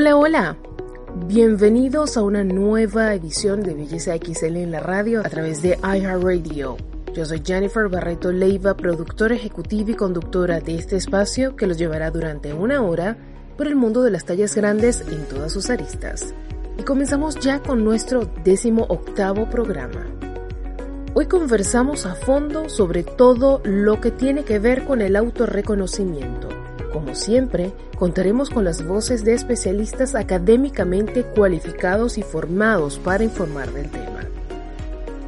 Hola, 0.00 0.14
hola. 0.14 0.56
Bienvenidos 1.26 2.16
a 2.16 2.22
una 2.22 2.44
nueva 2.44 3.12
edición 3.14 3.64
de 3.64 3.74
Belleza 3.74 4.14
XL 4.16 4.54
en 4.58 4.70
la 4.70 4.78
radio 4.78 5.18
a 5.18 5.28
través 5.28 5.60
de 5.60 5.76
iHeartRadio. 5.82 6.76
Yo 7.14 7.24
soy 7.24 7.42
Jennifer 7.44 7.88
Barreto 7.88 8.30
Leiva, 8.30 8.76
productora 8.76 9.34
ejecutiva 9.34 9.90
y 9.90 9.94
conductora 9.94 10.60
de 10.60 10.76
este 10.76 10.94
espacio 10.94 11.56
que 11.56 11.66
los 11.66 11.78
llevará 11.78 12.12
durante 12.12 12.52
una 12.52 12.80
hora 12.80 13.16
por 13.56 13.66
el 13.66 13.74
mundo 13.74 14.04
de 14.04 14.12
las 14.12 14.24
tallas 14.24 14.54
grandes 14.54 15.00
en 15.00 15.26
todas 15.26 15.50
sus 15.50 15.68
aristas. 15.68 16.32
Y 16.78 16.84
comenzamos 16.84 17.34
ya 17.40 17.60
con 17.60 17.82
nuestro 17.82 18.30
décimo 18.44 18.86
octavo 18.88 19.50
programa. 19.50 20.06
Hoy 21.14 21.26
conversamos 21.26 22.06
a 22.06 22.14
fondo 22.14 22.68
sobre 22.68 23.02
todo 23.02 23.60
lo 23.64 24.00
que 24.00 24.12
tiene 24.12 24.44
que 24.44 24.60
ver 24.60 24.84
con 24.84 25.02
el 25.02 25.16
autorreconocimiento 25.16 26.57
como 26.92 27.14
siempre, 27.14 27.72
contaremos 27.98 28.50
con 28.50 28.64
las 28.64 28.86
voces 28.86 29.24
de 29.24 29.34
especialistas 29.34 30.14
académicamente 30.14 31.24
cualificados 31.24 32.18
y 32.18 32.22
formados 32.22 32.98
para 32.98 33.24
informar 33.24 33.72
del 33.72 33.90
tema. 33.90 34.26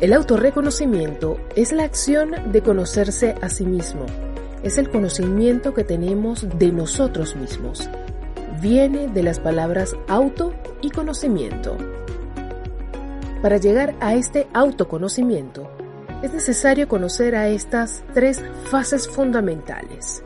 El 0.01 0.15
autorreconocimiento 0.15 1.37
es 1.57 1.73
la 1.73 1.85
acción 1.85 2.53
de 2.53 2.63
conocerse 2.63 3.35
a 3.43 3.51
sí 3.51 3.67
mismo. 3.67 4.07
Es 4.63 4.79
el 4.79 4.91
conocimiento 4.91 5.75
que 5.75 5.85
tenemos 5.85 6.47
de 6.59 6.73
nosotros 6.73 7.37
mismos. 7.37 7.89
Viene 8.63 9.09
de 9.09 9.23
las 9.23 9.41
palabras 9.41 9.95
auto 10.09 10.55
y 10.81 10.91
conocimiento. 10.91 11.77
Para 13.43 13.59
llegar 13.59 13.95
a 14.01 14.15
este 14.15 14.49
autoconocimiento, 14.53 15.71
es 16.23 16.33
necesario 16.33 16.89
conocer 16.89 17.35
a 17.35 17.49
estas 17.49 18.03
tres 18.13 18.43
fases 18.71 19.09
fundamentales. 19.09 20.23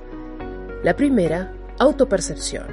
La 0.85 0.95
primera, 0.97 1.51
autopercepción. 1.79 2.67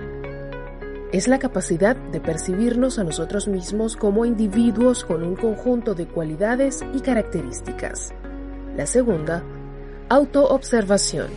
Es 1.14 1.30
la 1.30 1.40
capacidad 1.40 1.96
de 1.96 2.20
percibirnos 2.20 3.00
a 3.00 3.06
nosotros 3.06 3.48
mismos 3.48 3.96
como 3.96 4.26
individuos 4.26 5.06
con 5.06 5.24
un 5.24 5.38
conjunto 5.38 5.96
de 5.96 6.08
cualidades 6.08 6.84
y 6.94 7.00
características. 7.00 8.12
La 8.76 8.86
segunda, 8.86 9.46
autoobservación. 10.10 11.28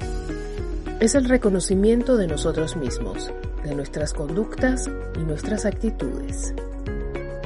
Es 0.99 1.15
el 1.15 1.29
reconocimiento 1.29 2.17
de 2.17 2.27
nosotros 2.27 2.75
mismos, 2.75 3.33
de 3.62 3.77
nuestras 3.77 4.12
conductas 4.12 4.91
y 5.15 5.21
nuestras 5.21 5.67
actitudes. 5.67 6.56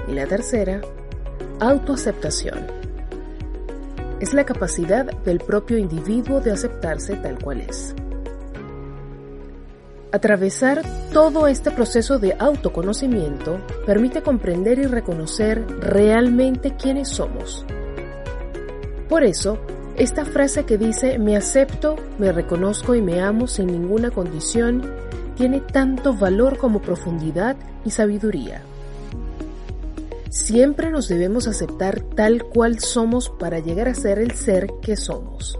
Y 0.09 0.13
la 0.13 0.25
tercera, 0.25 0.81
autoaceptación. 1.61 2.67
Es 4.21 4.33
la 4.33 4.47
capacidad 4.47 5.05
del 5.05 5.41
propio 5.41 5.77
individuo 5.77 6.41
de 6.41 6.53
aceptarse 6.53 7.17
tal 7.17 7.39
cual 7.39 7.61
es. 7.61 7.95
Atravesar 10.11 10.83
todo 11.13 11.47
este 11.49 11.71
proceso 11.71 12.19
de 12.19 12.35
autoconocimiento 12.39 13.61
permite 13.85 14.23
comprender 14.23 14.79
y 14.79 14.85
reconocer 14.85 15.67
realmente 15.81 16.75
quiénes 16.77 17.11
somos. 17.11 17.67
Por 19.09 19.23
eso, 19.23 19.59
esta 19.97 20.25
frase 20.25 20.65
que 20.65 20.79
dice 20.79 21.19
me 21.19 21.37
acepto, 21.37 21.97
me 22.19 22.33
reconozco 22.33 22.95
y 22.95 23.03
me 23.03 23.21
amo 23.21 23.47
sin 23.47 23.67
ninguna 23.67 24.11
condición 24.11 24.83
tiene 25.37 25.61
tanto 25.61 26.15
valor 26.15 26.57
como 26.57 26.81
profundidad 26.81 27.57
y 27.85 27.91
sabiduría. 27.91 28.63
Siempre 30.31 30.91
nos 30.91 31.09
debemos 31.09 31.47
aceptar 31.47 32.01
tal 32.01 32.45
cual 32.45 32.81
somos 32.81 33.29
para 33.29 33.61
llegar 33.61 33.89
a 33.89 33.95
ser 33.95 34.19
el 34.19 34.33
ser 34.33 34.69
que 34.81 34.97
somos. 34.97 35.59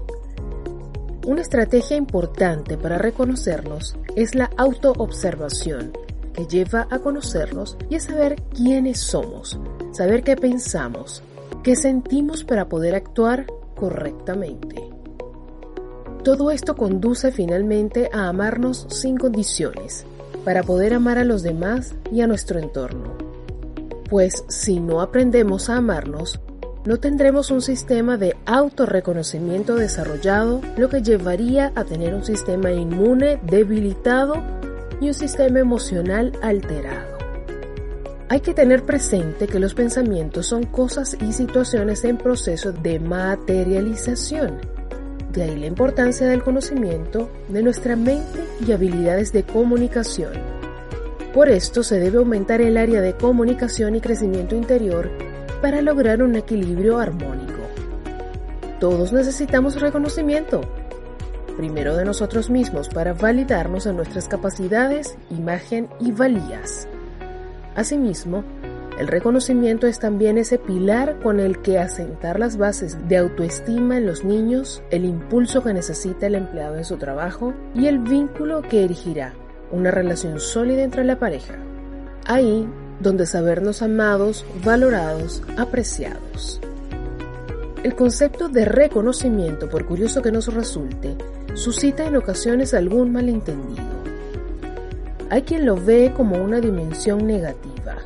Una 1.29 1.43
estrategia 1.43 1.99
importante 1.99 2.79
para 2.79 2.97
reconocernos 2.97 3.99
es 4.17 4.35
la 4.35 4.49
autoobservación, 4.57 5.93
que 6.33 6.47
lleva 6.47 6.89
a 6.91 7.01
conocernos 7.01 7.77
y 7.91 7.97
a 7.97 8.01
saber 8.01 8.37
quiénes 8.57 8.99
somos, 8.99 9.61
saber 9.93 10.25
qué 10.25 10.37
pensamos, 10.37 11.23
qué 11.63 11.77
sentimos 11.77 12.45
para 12.45 12.71
poder 12.71 12.95
actuar 12.95 13.45
correctamente. 13.77 14.89
Todo 16.25 16.51
esto 16.51 16.77
conduce 16.77 17.31
finalmente 17.31 18.09
a 18.11 18.31
amarnos 18.31 18.87
sin 18.89 19.19
condiciones, 19.19 20.07
para 20.47 20.63
poder 20.63 20.95
amar 20.95 21.19
a 21.19 21.25
los 21.25 21.43
demás 21.43 21.95
y 22.11 22.23
a 22.23 22.27
nuestro 22.27 22.59
entorno. 22.59 23.19
Pues 24.09 24.47
si 24.49 24.81
no 24.81 25.03
aprendemos 25.03 25.69
a 25.69 25.77
amarnos, 25.77 26.41
no 26.85 26.99
tendremos 26.99 27.51
un 27.51 27.61
sistema 27.61 28.17
de 28.17 28.37
autorreconocimiento 28.47 29.75
desarrollado, 29.75 30.61
lo 30.77 30.89
que 30.89 31.03
llevaría 31.03 31.73
a 31.75 31.85
tener 31.85 32.15
un 32.15 32.25
sistema 32.25 32.73
inmune 32.73 33.41
debilitado 33.43 34.43
y 35.01 35.09
un 35.09 35.15
sistema 35.15 35.59
emocional 35.59 36.33
alterado. 36.43 37.19
Hay 38.31 38.41
que 38.41 38.55
tener 38.55 38.85
presente 38.85 39.47
que 39.47 39.59
los 39.59 39.75
pensamientos 39.75 40.47
son 40.47 40.65
cosas 40.65 41.17
y 41.21 41.33
situaciones 41.33 42.05
en 42.05 42.19
proceso 42.19 42.73
de 42.73 43.01
materialización. 43.01 44.59
De 45.33 45.43
ahí 45.43 45.57
la 45.57 45.67
importancia 45.67 46.27
del 46.27 46.43
conocimiento 46.43 47.31
de 47.49 47.63
nuestra 47.63 47.97
mente 47.97 48.45
y 48.67 48.73
habilidades 48.73 49.33
de 49.33 49.45
comunicación. 49.45 50.33
Por 51.33 51.49
esto 51.49 51.83
se 51.83 51.99
debe 52.01 52.19
aumentar 52.19 52.61
el 52.61 52.77
área 52.77 53.01
de 53.01 53.15
comunicación 53.15 53.95
y 53.95 54.01
crecimiento 54.01 54.57
interior 54.57 55.11
para 55.61 55.83
lograr 55.83 56.23
un 56.23 56.37
equilibrio 56.37 56.99
armónico. 56.99 57.63
Todos 58.81 59.13
necesitamos 59.13 59.81
reconocimiento, 59.81 60.61
primero 61.57 61.97
de 61.97 62.05
nosotros 62.05 62.51
mismos 62.51 62.89
para 62.89 63.13
validarnos 63.13 63.87
en 63.87 63.97
nuestras 63.97 64.29
capacidades, 64.29 65.17
imagen 65.31 65.89
y 66.01 66.13
valías. 66.13 66.87
Asimismo, 67.75 68.45
el 68.99 69.07
reconocimiento 69.07 69.87
es 69.87 70.01
también 70.01 70.39
ese 70.39 70.59
pilar 70.59 71.21
con 71.21 71.39
el 71.39 71.63
que 71.63 71.79
asentar 71.79 72.41
las 72.41 72.57
bases 72.57 73.09
de 73.09 73.17
autoestima 73.17 73.97
en 73.97 74.07
los 74.07 74.25
niños, 74.25 74.83
el 74.91 75.05
impulso 75.05 75.63
que 75.63 75.73
necesita 75.73 76.27
el 76.27 76.35
empleado 76.35 76.77
en 76.77 76.85
su 76.85 76.97
trabajo 76.97 77.55
y 77.75 77.87
el 77.87 78.01
vínculo 78.01 78.63
que 78.63 78.85
erigirá 78.85 79.35
una 79.71 79.91
relación 79.91 80.41
sólida 80.41 80.83
entre 80.83 81.05
la 81.05 81.19
pareja. 81.19 81.55
Ahí 82.27 82.69
donde 83.01 83.27
sabernos 83.27 83.83
amados, 83.83 84.45
valorados, 84.65 85.43
apreciados. 85.57 86.61
El 87.85 87.95
concepto 87.95 88.49
de 88.49 88.65
reconocimiento, 88.65 89.69
por 89.69 89.87
curioso 89.87 90.21
que 90.21 90.33
nos 90.33 90.53
resulte, 90.53 91.17
suscita 91.55 92.05
en 92.07 92.17
ocasiones 92.17 92.75
algún 92.75 93.13
malentendido. 93.13 93.85
Hay 95.31 95.43
quien 95.43 95.65
lo 95.65 95.77
ve 95.77 96.13
como 96.17 96.43
una 96.43 96.61
dimensión 96.61 97.27
negativa, 97.27 97.97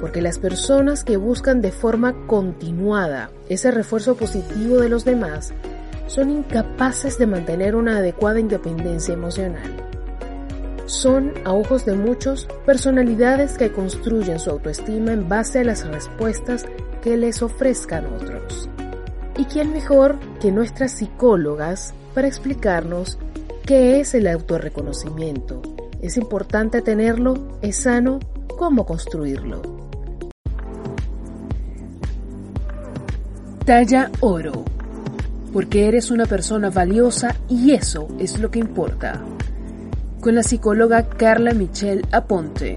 porque 0.00 0.20
las 0.20 0.38
personas 0.38 1.04
que 1.04 1.16
buscan 1.16 1.62
de 1.62 1.72
forma 1.72 2.26
continuada 2.26 3.30
ese 3.48 3.70
refuerzo 3.70 4.16
positivo 4.16 4.78
de 4.78 4.88
los 4.88 5.04
demás 5.04 5.54
son 6.06 6.30
incapaces 6.30 7.18
de 7.18 7.26
mantener 7.26 7.76
una 7.76 7.98
adecuada 7.98 8.40
independencia 8.40 9.14
emocional. 9.14 9.87
Son, 10.88 11.34
a 11.44 11.52
ojos 11.52 11.84
de 11.84 11.94
muchos, 11.94 12.48
personalidades 12.64 13.58
que 13.58 13.70
construyen 13.70 14.38
su 14.38 14.50
autoestima 14.50 15.12
en 15.12 15.28
base 15.28 15.60
a 15.60 15.64
las 15.64 15.86
respuestas 15.86 16.66
que 17.02 17.16
les 17.16 17.42
ofrezcan 17.42 18.06
otros. 18.06 18.68
¿Y 19.36 19.44
quién 19.44 19.72
mejor 19.72 20.18
que 20.40 20.50
nuestras 20.50 20.92
psicólogas 20.92 21.94
para 22.14 22.26
explicarnos 22.26 23.18
qué 23.64 24.00
es 24.00 24.14
el 24.14 24.26
autorreconocimiento? 24.26 25.62
¿Es 26.00 26.16
importante 26.16 26.82
tenerlo? 26.82 27.34
¿Es 27.62 27.76
sano? 27.82 28.18
¿Cómo 28.56 28.84
construirlo? 28.86 29.62
Talla 33.64 34.10
oro. 34.20 34.64
Porque 35.52 35.86
eres 35.86 36.10
una 36.10 36.26
persona 36.26 36.70
valiosa 36.70 37.36
y 37.48 37.72
eso 37.72 38.08
es 38.18 38.38
lo 38.38 38.50
que 38.50 38.58
importa. 38.58 39.22
Con 40.20 40.34
la 40.34 40.42
psicóloga 40.42 41.08
Carla 41.08 41.52
Michelle 41.52 42.02
Aponte. 42.10 42.76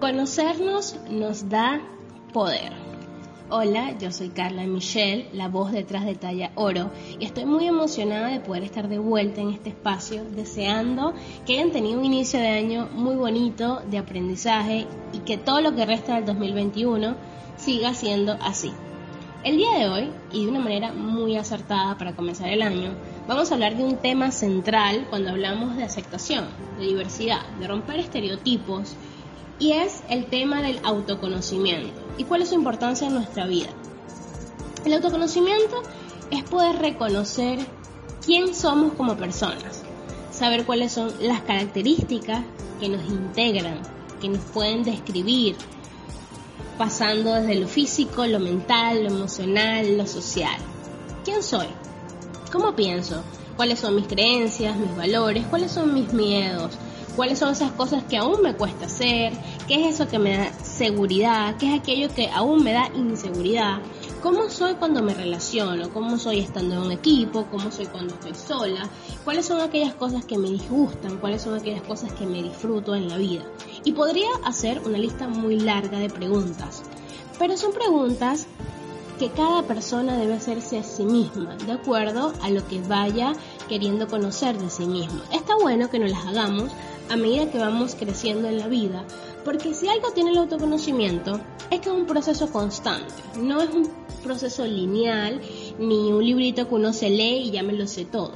Conocernos 0.00 0.98
nos 1.10 1.50
da 1.50 1.82
poder. 2.32 2.72
Hola, 3.50 3.98
yo 3.98 4.10
soy 4.10 4.30
Carla 4.30 4.64
Michelle, 4.64 5.28
la 5.34 5.48
voz 5.48 5.70
detrás 5.72 6.06
de 6.06 6.14
Talla 6.14 6.50
Oro, 6.54 6.90
y 7.18 7.26
estoy 7.26 7.44
muy 7.44 7.66
emocionada 7.66 8.28
de 8.28 8.40
poder 8.40 8.62
estar 8.62 8.88
de 8.88 8.98
vuelta 8.98 9.42
en 9.42 9.50
este 9.50 9.68
espacio, 9.68 10.24
deseando 10.34 11.12
que 11.44 11.58
hayan 11.58 11.72
tenido 11.72 11.98
un 11.98 12.06
inicio 12.06 12.40
de 12.40 12.48
año 12.48 12.88
muy 12.94 13.16
bonito 13.16 13.82
de 13.90 13.98
aprendizaje 13.98 14.86
y 15.12 15.18
que 15.18 15.36
todo 15.36 15.60
lo 15.60 15.74
que 15.74 15.84
resta 15.84 16.14
del 16.14 16.24
2021 16.24 17.16
siga 17.58 17.92
siendo 17.92 18.38
así. 18.40 18.72
El 19.42 19.56
día 19.56 19.78
de 19.78 19.88
hoy, 19.88 20.12
y 20.32 20.44
de 20.44 20.50
una 20.50 20.60
manera 20.60 20.92
muy 20.92 21.38
acertada 21.38 21.96
para 21.96 22.14
comenzar 22.14 22.50
el 22.50 22.60
año, 22.60 22.90
vamos 23.26 23.50
a 23.50 23.54
hablar 23.54 23.74
de 23.74 23.84
un 23.84 23.96
tema 23.96 24.32
central 24.32 25.06
cuando 25.08 25.30
hablamos 25.30 25.78
de 25.78 25.82
aceptación, 25.82 26.44
de 26.78 26.84
diversidad, 26.84 27.48
de 27.58 27.66
romper 27.66 28.00
estereotipos 28.00 28.96
y 29.58 29.72
es 29.72 30.02
el 30.10 30.26
tema 30.26 30.60
del 30.60 30.78
autoconocimiento 30.84 32.02
y 32.18 32.24
cuál 32.24 32.42
es 32.42 32.50
su 32.50 32.54
importancia 32.54 33.06
en 33.06 33.14
nuestra 33.14 33.46
vida. 33.46 33.70
El 34.84 34.92
autoconocimiento 34.92 35.84
es 36.30 36.44
poder 36.44 36.76
reconocer 36.76 37.60
quién 38.22 38.54
somos 38.54 38.92
como 38.92 39.16
personas, 39.16 39.82
saber 40.30 40.66
cuáles 40.66 40.92
son 40.92 41.14
las 41.18 41.40
características 41.40 42.44
que 42.78 42.90
nos 42.90 43.08
integran, 43.08 43.80
que 44.20 44.28
nos 44.28 44.42
pueden 44.52 44.84
describir, 44.84 45.56
pasando 46.80 47.34
desde 47.34 47.56
lo 47.56 47.68
físico, 47.68 48.26
lo 48.26 48.40
mental, 48.40 49.04
lo 49.04 49.10
emocional, 49.10 49.98
lo 49.98 50.06
social. 50.06 50.56
¿Quién 51.26 51.42
soy? 51.42 51.66
¿Cómo 52.50 52.74
pienso? 52.74 53.22
¿Cuáles 53.54 53.80
son 53.80 53.96
mis 53.96 54.06
creencias, 54.06 54.78
mis 54.78 54.96
valores? 54.96 55.44
¿Cuáles 55.50 55.72
son 55.72 55.92
mis 55.92 56.10
miedos? 56.14 56.72
Cuáles 57.16 57.38
son 57.38 57.52
esas 57.52 57.72
cosas 57.72 58.04
que 58.04 58.16
aún 58.16 58.42
me 58.42 58.54
cuesta 58.54 58.86
hacer, 58.86 59.32
qué 59.68 59.86
es 59.86 59.94
eso 59.94 60.08
que 60.08 60.18
me 60.18 60.36
da 60.36 60.52
seguridad, 60.64 61.56
qué 61.56 61.74
es 61.74 61.80
aquello 61.80 62.08
que 62.14 62.28
aún 62.28 62.62
me 62.62 62.72
da 62.72 62.90
inseguridad, 62.94 63.78
cómo 64.22 64.48
soy 64.50 64.74
cuando 64.74 65.02
me 65.02 65.14
relaciono, 65.14 65.90
cómo 65.90 66.18
soy 66.18 66.40
estando 66.40 66.74
en 66.74 66.80
un 66.82 66.92
equipo, 66.92 67.46
cómo 67.50 67.70
soy 67.70 67.86
cuando 67.86 68.14
estoy 68.14 68.34
sola, 68.34 68.88
cuáles 69.24 69.46
son 69.46 69.60
aquellas 69.60 69.94
cosas 69.94 70.24
que 70.24 70.38
me 70.38 70.50
disgustan, 70.50 71.18
cuáles 71.18 71.42
son 71.42 71.54
aquellas 71.54 71.82
cosas 71.82 72.12
que 72.12 72.26
me 72.26 72.42
disfruto 72.42 72.94
en 72.94 73.08
la 73.08 73.16
vida. 73.16 73.44
Y 73.84 73.92
podría 73.92 74.28
hacer 74.44 74.82
una 74.84 74.98
lista 74.98 75.28
muy 75.28 75.58
larga 75.58 75.98
de 75.98 76.10
preguntas, 76.10 76.82
pero 77.38 77.56
son 77.56 77.72
preguntas 77.72 78.46
que 79.18 79.30
cada 79.30 79.62
persona 79.64 80.16
debe 80.16 80.32
hacerse 80.32 80.78
a 80.78 80.82
sí 80.82 81.04
misma, 81.04 81.54
de 81.56 81.72
acuerdo 81.72 82.32
a 82.40 82.48
lo 82.48 82.66
que 82.66 82.80
vaya 82.80 83.34
queriendo 83.68 84.08
conocer 84.08 84.58
de 84.58 84.70
sí 84.70 84.86
mismo. 84.86 85.20
Está 85.30 85.56
bueno 85.56 85.90
que 85.90 85.98
nos 85.98 86.10
las 86.10 86.26
hagamos 86.26 86.70
a 87.10 87.16
medida 87.16 87.50
que 87.50 87.58
vamos 87.58 87.96
creciendo 87.96 88.48
en 88.48 88.58
la 88.58 88.68
vida, 88.68 89.04
porque 89.44 89.74
si 89.74 89.88
algo 89.88 90.12
tiene 90.12 90.30
el 90.30 90.38
autoconocimiento, 90.38 91.40
es 91.70 91.80
que 91.80 91.88
es 91.88 91.94
un 91.94 92.06
proceso 92.06 92.50
constante, 92.52 93.12
no 93.40 93.60
es 93.60 93.70
un 93.70 93.90
proceso 94.22 94.64
lineal, 94.64 95.40
ni 95.78 96.12
un 96.12 96.24
librito 96.24 96.68
que 96.68 96.74
uno 96.74 96.92
se 96.92 97.10
lee 97.10 97.48
y 97.48 97.50
ya 97.50 97.62
me 97.62 97.72
lo 97.72 97.86
sé 97.86 98.04
todo. 98.04 98.32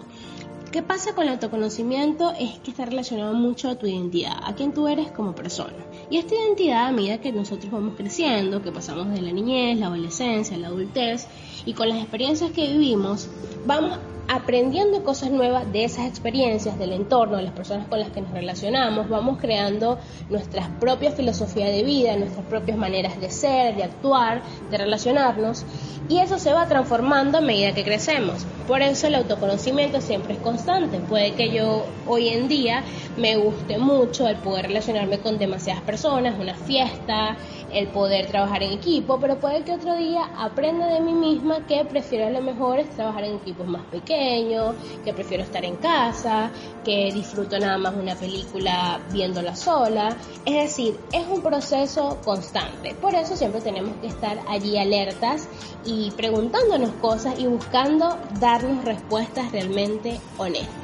¿Qué 0.73 0.82
pasa 0.82 1.15
con 1.15 1.25
el 1.25 1.31
autoconocimiento? 1.31 2.32
Es 2.32 2.59
que 2.59 2.73
está 2.73 2.85
relacionado 2.85 3.32
mucho 3.32 3.69
a 3.69 3.76
tu 3.76 3.87
identidad, 3.87 4.35
a 4.43 4.56
quién 4.56 4.75
tú 4.75 4.88
eres 4.88 5.09
como 5.12 5.32
persona. 5.32 5.77
Y 6.11 6.17
esta 6.17 6.35
identidad, 6.35 6.87
a 6.87 6.91
medida 6.91 7.20
que 7.20 7.31
nosotros 7.31 7.70
vamos 7.70 7.94
creciendo, 7.97 8.61
que 8.61 8.73
pasamos 8.73 9.09
de 9.15 9.23
la 9.23 9.31
niñez, 9.31 9.79
la 9.79 9.87
adolescencia, 9.87 10.59
la 10.59 10.67
adultez, 10.67 11.29
y 11.65 11.75
con 11.75 11.88
las 11.88 11.99
experiencias 11.99 12.50
que 12.50 12.67
vivimos, 12.73 13.29
vamos 13.65 13.99
aprendiendo 14.29 15.05
cosas 15.05 15.31
nuevas 15.31 15.71
de 15.73 15.85
esas 15.85 16.06
experiencias, 16.06 16.79
del 16.79 16.93
entorno, 16.93 17.37
de 17.37 17.43
las 17.43 17.53
personas 17.53 17.87
con 17.88 17.99
las 18.00 18.11
que 18.11 18.21
nos 18.21 18.32
relacionamos, 18.32 19.09
vamos 19.09 19.38
creando 19.38 19.99
nuestras 20.31 20.69
propias 20.81 21.15
filosofías 21.15 21.71
de 21.71 21.82
vida, 21.82 22.17
nuestras 22.17 22.44
propias 22.47 22.79
maneras 22.79 23.21
de 23.21 23.31
ser, 23.31 23.76
de 23.76 23.85
actuar, 23.85 24.43
de 24.71 24.79
relacionarnos, 24.79 25.65
y 26.09 26.19
eso 26.19 26.38
se 26.38 26.53
va 26.53 26.67
transformando 26.67 27.38
a 27.38 27.41
medida 27.41 27.73
que 27.73 27.85
crecemos. 27.85 28.47
Por 28.67 28.82
eso 28.82 29.06
el 29.06 29.15
autoconocimiento 29.15 30.00
siempre 30.00 30.35
es 30.35 30.41
constante. 30.41 30.99
Puede 30.99 31.32
que 31.32 31.50
yo 31.50 31.87
hoy 32.06 32.29
en 32.29 32.49
día 32.49 32.82
me 33.17 33.37
guste 33.37 33.79
mucho 33.79 34.29
el 34.29 34.37
poder 34.37 34.67
relacionarme 34.67 35.19
con 35.19 35.38
demasiadas 35.38 35.82
personas, 35.82 36.35
una 36.38 36.55
fiesta, 36.55 37.37
el 37.75 37.88
poder 37.88 38.29
trabajar 38.29 38.62
en 38.62 38.73
equipo, 38.73 39.19
pero 39.21 39.38
puede 39.38 39.62
que 39.62 39.73
otro 39.73 39.97
día 39.97 40.31
aprenda 40.38 40.87
de 40.87 41.00
mí 41.00 41.12
misma 41.12 41.67
que 41.67 41.85
prefiero 41.85 42.26
a 42.26 42.31
lo 42.31 42.41
mejor 42.41 42.79
es 42.79 42.88
trabajar 42.91 43.25
en 43.25 43.35
equipos 43.37 43.67
más 43.67 43.82
pequeños, 43.87 44.76
que 45.05 45.12
prefiero 45.12 45.43
estar 45.43 45.65
en 45.65 45.76
casa, 45.76 46.50
que 46.85 47.11
disfruto 47.12 47.59
nada 47.59 47.76
más 47.76 47.94
una 47.94 48.15
película 48.15 49.00
viéndola 49.12 49.56
sola. 49.56 50.17
Es 50.47 50.55
decir, 50.55 50.99
es 51.12 51.26
un 51.26 51.43
proceso 51.43 52.19
constante. 52.25 52.94
Por 52.94 53.15
eso 53.15 53.37
siempre 53.37 53.61
tenemos 53.61 53.97
que 54.00 54.06
estar 54.06 54.38
allí 54.49 54.79
alertas 54.79 55.49
y 55.85 56.12
preguntándonos 56.12 56.91
cosas 57.00 57.38
y 57.38 57.47
buscando 57.47 58.17
darnos 58.38 58.85
respuestas 58.85 59.50
realmente 59.50 60.20
honestas. 60.38 60.75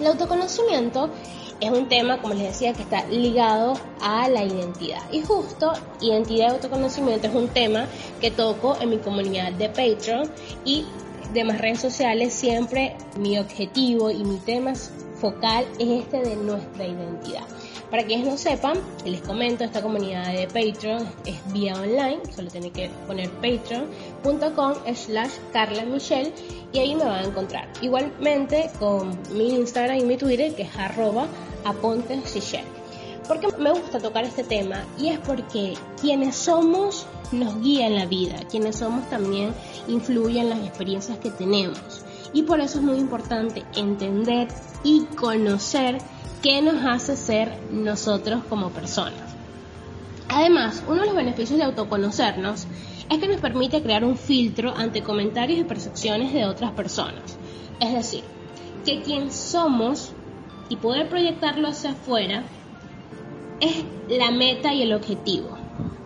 El 0.00 0.06
autoconocimiento 0.06 1.10
es 1.60 1.70
un 1.70 1.88
tema, 1.88 2.20
como 2.20 2.34
les 2.34 2.44
decía, 2.44 2.72
que 2.72 2.82
está 2.82 3.06
ligado 3.06 3.74
a 4.00 4.28
la 4.28 4.44
identidad. 4.44 5.02
Y 5.10 5.22
justo 5.22 5.72
identidad 6.00 6.48
y 6.48 6.50
autoconocimiento 6.52 7.26
es 7.26 7.34
un 7.34 7.48
tema 7.48 7.86
que 8.20 8.30
toco 8.30 8.76
en 8.80 8.90
mi 8.90 8.98
comunidad 8.98 9.52
de 9.52 9.68
Patreon 9.68 10.30
y 10.64 10.84
demás 11.32 11.60
redes 11.60 11.80
sociales. 11.80 12.32
Siempre 12.32 12.96
mi 13.18 13.38
objetivo 13.38 14.10
y 14.10 14.24
mi 14.24 14.36
tema 14.38 14.74
focal 15.20 15.66
es 15.78 16.02
este 16.02 16.22
de 16.22 16.36
nuestra 16.36 16.86
identidad. 16.86 17.44
Para 17.90 18.04
quienes 18.04 18.26
no 18.26 18.36
sepan, 18.36 18.76
les 19.06 19.22
comento, 19.22 19.64
esta 19.64 19.80
comunidad 19.80 20.26
de 20.26 20.46
Patreon 20.46 21.08
es 21.24 21.36
vía 21.52 21.74
online, 21.74 22.18
solo 22.36 22.50
tienen 22.50 22.70
que 22.70 22.90
poner 23.06 23.30
patreon.com 23.30 24.74
slash 24.94 25.30
Carla 25.54 25.84
Michelle 25.84 26.32
y 26.72 26.78
ahí 26.80 26.94
me 26.94 27.04
van 27.04 27.24
a 27.24 27.28
encontrar. 27.28 27.66
Igualmente 27.80 28.70
con 28.78 29.18
mi 29.32 29.54
Instagram 29.54 29.96
y 29.96 30.02
mi 30.02 30.18
Twitter 30.18 30.54
que 30.54 30.64
es 30.64 30.76
arroba 30.76 31.28
aponte 31.64 32.22
¿Por 33.26 33.40
qué 33.40 33.48
me 33.58 33.70
gusta 33.72 33.98
tocar 33.98 34.24
este 34.24 34.42
tema? 34.42 34.84
Y 34.98 35.08
es 35.08 35.18
porque 35.18 35.74
quienes 36.00 36.34
somos 36.34 37.06
nos 37.30 37.60
guían 37.60 37.94
la 37.94 38.06
vida, 38.06 38.36
quienes 38.50 38.76
somos 38.76 39.08
también 39.10 39.52
influyen 39.86 40.44
en 40.44 40.50
las 40.50 40.66
experiencias 40.66 41.18
que 41.18 41.30
tenemos. 41.30 41.78
Y 42.32 42.42
por 42.42 42.60
eso 42.60 42.78
es 42.78 42.84
muy 42.84 42.96
importante 42.96 43.64
entender 43.76 44.48
y 44.82 45.04
conocer 45.16 45.98
qué 46.42 46.62
nos 46.62 46.84
hace 46.84 47.16
ser 47.16 47.58
nosotros 47.70 48.44
como 48.48 48.70
personas. 48.70 49.20
Además, 50.28 50.82
uno 50.86 51.00
de 51.00 51.06
los 51.06 51.16
beneficios 51.16 51.58
de 51.58 51.64
autoconocernos 51.64 52.66
es 53.10 53.18
que 53.18 53.28
nos 53.28 53.40
permite 53.40 53.82
crear 53.82 54.04
un 54.04 54.16
filtro 54.16 54.74
ante 54.76 55.02
comentarios 55.02 55.58
y 55.58 55.64
percepciones 55.64 56.32
de 56.32 56.44
otras 56.46 56.72
personas. 56.72 57.38
Es 57.80 57.92
decir, 57.92 58.24
que 58.84 59.02
quien 59.02 59.32
somos 59.32 60.12
y 60.68 60.76
poder 60.76 61.08
proyectarlo 61.08 61.68
hacia 61.68 61.90
afuera 61.90 62.44
es 63.60 63.84
la 64.08 64.30
meta 64.30 64.72
y 64.72 64.82
el 64.82 64.92
objetivo. 64.92 65.56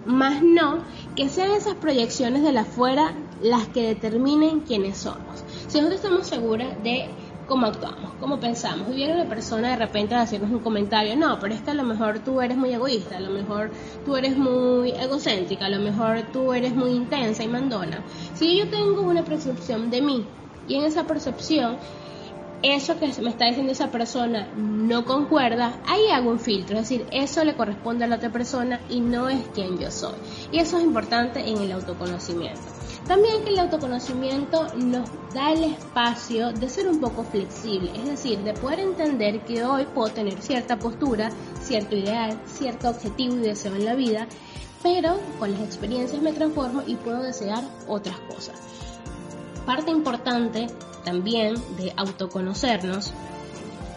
Más 0.07 0.43
no 0.43 0.79
que 1.15 1.29
sean 1.29 1.53
esas 1.53 1.75
proyecciones 1.75 2.43
de 2.43 2.53
la 2.53 2.63
afuera 2.63 3.13
las 3.43 3.69
que 3.69 3.87
determinen 3.87 4.61
quiénes 4.61 4.99
somos. 4.99 5.45
Si 5.69 5.79
nosotros 5.79 6.01
estamos 6.03 6.27
seguras 6.27 6.83
de 6.83 7.09
cómo 7.47 7.67
actuamos, 7.67 8.13
cómo 8.21 8.41
pensamos. 8.41 8.89
Y 8.91 8.95
viene 8.95 9.15
una 9.15 9.29
persona 9.29 9.71
de 9.71 9.77
repente 9.77 10.15
a 10.15 10.21
decirnos 10.21 10.51
un 10.51 10.61
comentario, 10.61 11.17
no, 11.17 11.39
pero 11.41 11.55
es 11.55 11.61
que 11.61 11.71
a 11.71 11.75
lo 11.75 11.85
mejor 11.85 12.21
tú 12.21 12.41
eres 12.41 12.57
muy 12.57 12.73
egoísta, 12.73 13.19
a 13.19 13.21
lo 13.21 13.31
mejor 13.31 13.71
tú 14.05 14.17
eres 14.17 14.37
muy 14.37 14.91
egocéntrica, 14.93 15.67
a 15.67 15.69
lo 15.69 15.81
mejor 15.81 16.23
tú 16.33 16.53
eres 16.53 16.75
muy 16.75 16.91
intensa 16.91 17.43
y 17.43 17.49
mandona. 17.49 18.03
Si 18.35 18.57
yo 18.57 18.69
tengo 18.69 19.03
una 19.03 19.25
percepción 19.25 19.91
de 19.91 20.03
mí 20.03 20.25
y 20.69 20.77
en 20.77 20.85
esa 20.85 21.07
percepción 21.07 21.77
eso 22.63 22.99
que 22.99 23.13
me 23.21 23.31
está 23.31 23.47
diciendo 23.47 23.73
esa 23.73 23.91
persona 23.91 24.49
no 24.57 25.05
concuerda, 25.05 25.81
ahí 25.87 26.09
hago 26.13 26.31
un 26.31 26.39
filtro, 26.39 26.77
es 26.79 26.89
decir, 26.89 27.07
eso 27.11 27.45
le 27.45 27.57
corresponde 27.57 28.05
a 28.05 28.09
la 28.09 28.17
otra 28.17 28.31
persona 28.31 28.81
y 28.89 29.01
no 29.01 29.29
es 29.29 29.41
quien 29.55 29.79
yo 29.79 29.91
soy. 29.91 30.15
Y 30.53 30.59
eso 30.59 30.79
es 30.79 30.85
importante 30.85 31.41
en 31.41 31.59
el 31.59 31.73
autoconocimiento. 31.73 32.61
También 33.07 33.43
que 33.43 33.51
el 33.51 33.59
autoconocimiento 33.59 34.69
nos 34.77 35.11
da 35.35 35.53
el 35.53 35.65
espacio 35.65 36.53
de 36.53 36.69
ser 36.69 36.89
un 36.89 37.01
poco 37.01 37.25
flexible, 37.25 37.91
es 37.97 38.07
decir, 38.07 38.39
de 38.41 38.55
poder 38.55 38.79
entender 38.79 39.41
que 39.41 39.65
hoy 39.65 39.87
puedo 39.93 40.09
tener 40.13 40.41
cierta 40.41 40.79
postura, 40.79 41.31
cierto 41.61 41.97
ideal, 41.97 42.39
cierto 42.47 42.91
objetivo 42.91 43.35
y 43.35 43.41
deseo 43.41 43.75
en 43.75 43.85
la 43.85 43.95
vida, 43.95 44.29
pero 44.85 45.19
con 45.41 45.51
las 45.51 45.63
experiencias 45.63 46.23
me 46.23 46.33
transformo 46.33 46.83
y 46.87 46.95
puedo 46.95 47.23
desear 47.23 47.65
otras 47.89 48.21
cosas. 48.21 48.55
Parte 49.67 49.91
importante 49.91 50.69
también 51.05 51.55
de 51.77 51.93
autoconocernos 51.97 53.13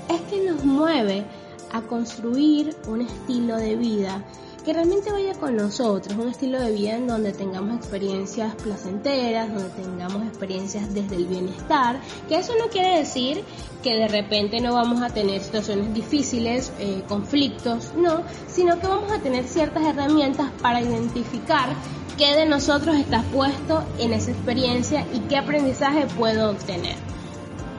es 0.10 0.22
que 0.30 0.50
nos 0.50 0.64
mueve 0.64 1.26
a 1.72 1.82
construir 1.82 2.76
un 2.88 3.02
estilo 3.02 3.58
de 3.58 3.76
vida 3.76 4.24
que 4.66 4.74
realmente 4.74 5.12
vaya 5.12 5.36
con 5.36 5.56
nosotros, 5.56 6.18
un 6.18 6.30
estilo 6.30 6.60
de 6.60 6.72
vida 6.72 6.96
en 6.96 7.06
donde 7.06 7.34
tengamos 7.34 7.78
experiencias 7.78 8.56
placenteras, 8.56 9.54
donde 9.54 9.70
tengamos 9.70 10.26
experiencias 10.26 10.92
desde 10.92 11.18
el 11.18 11.28
bienestar, 11.28 12.02
que 12.28 12.40
eso 12.40 12.54
no 12.58 12.68
quiere 12.70 12.98
decir 12.98 13.44
que 13.84 13.96
de 13.96 14.08
repente 14.08 14.60
no 14.62 14.74
vamos 14.74 15.04
a 15.04 15.10
tener 15.10 15.40
situaciones 15.44 15.94
difíciles, 15.94 16.74
eh, 16.80 17.04
conflictos, 17.08 17.94
no, 17.96 18.24
sino 18.48 18.80
que 18.80 18.88
vamos 18.88 19.12
a 19.12 19.20
tener 19.20 19.48
ciertas 19.48 19.86
herramientas 19.86 20.50
para 20.60 20.82
identificar 20.82 21.70
qué 22.18 22.36
de 22.36 22.46
nosotros 22.46 22.96
está 22.96 23.22
puesto 23.24 23.84
en 24.00 24.14
esa 24.14 24.32
experiencia 24.32 25.06
y 25.14 25.20
qué 25.22 25.38
aprendizaje 25.38 26.08
puedo 26.18 26.52
obtener. 26.52 26.96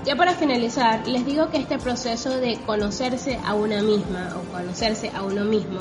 Ya 0.04 0.14
para 0.14 0.34
finalizar, 0.34 1.06
les 1.08 1.26
digo 1.26 1.50
que 1.50 1.58
este 1.58 1.78
proceso 1.78 2.30
de 2.38 2.58
conocerse 2.66 3.40
a 3.44 3.54
una 3.54 3.82
misma 3.82 4.36
o 4.36 4.52
conocerse 4.52 5.10
a 5.14 5.22
uno 5.22 5.44
mismo 5.44 5.80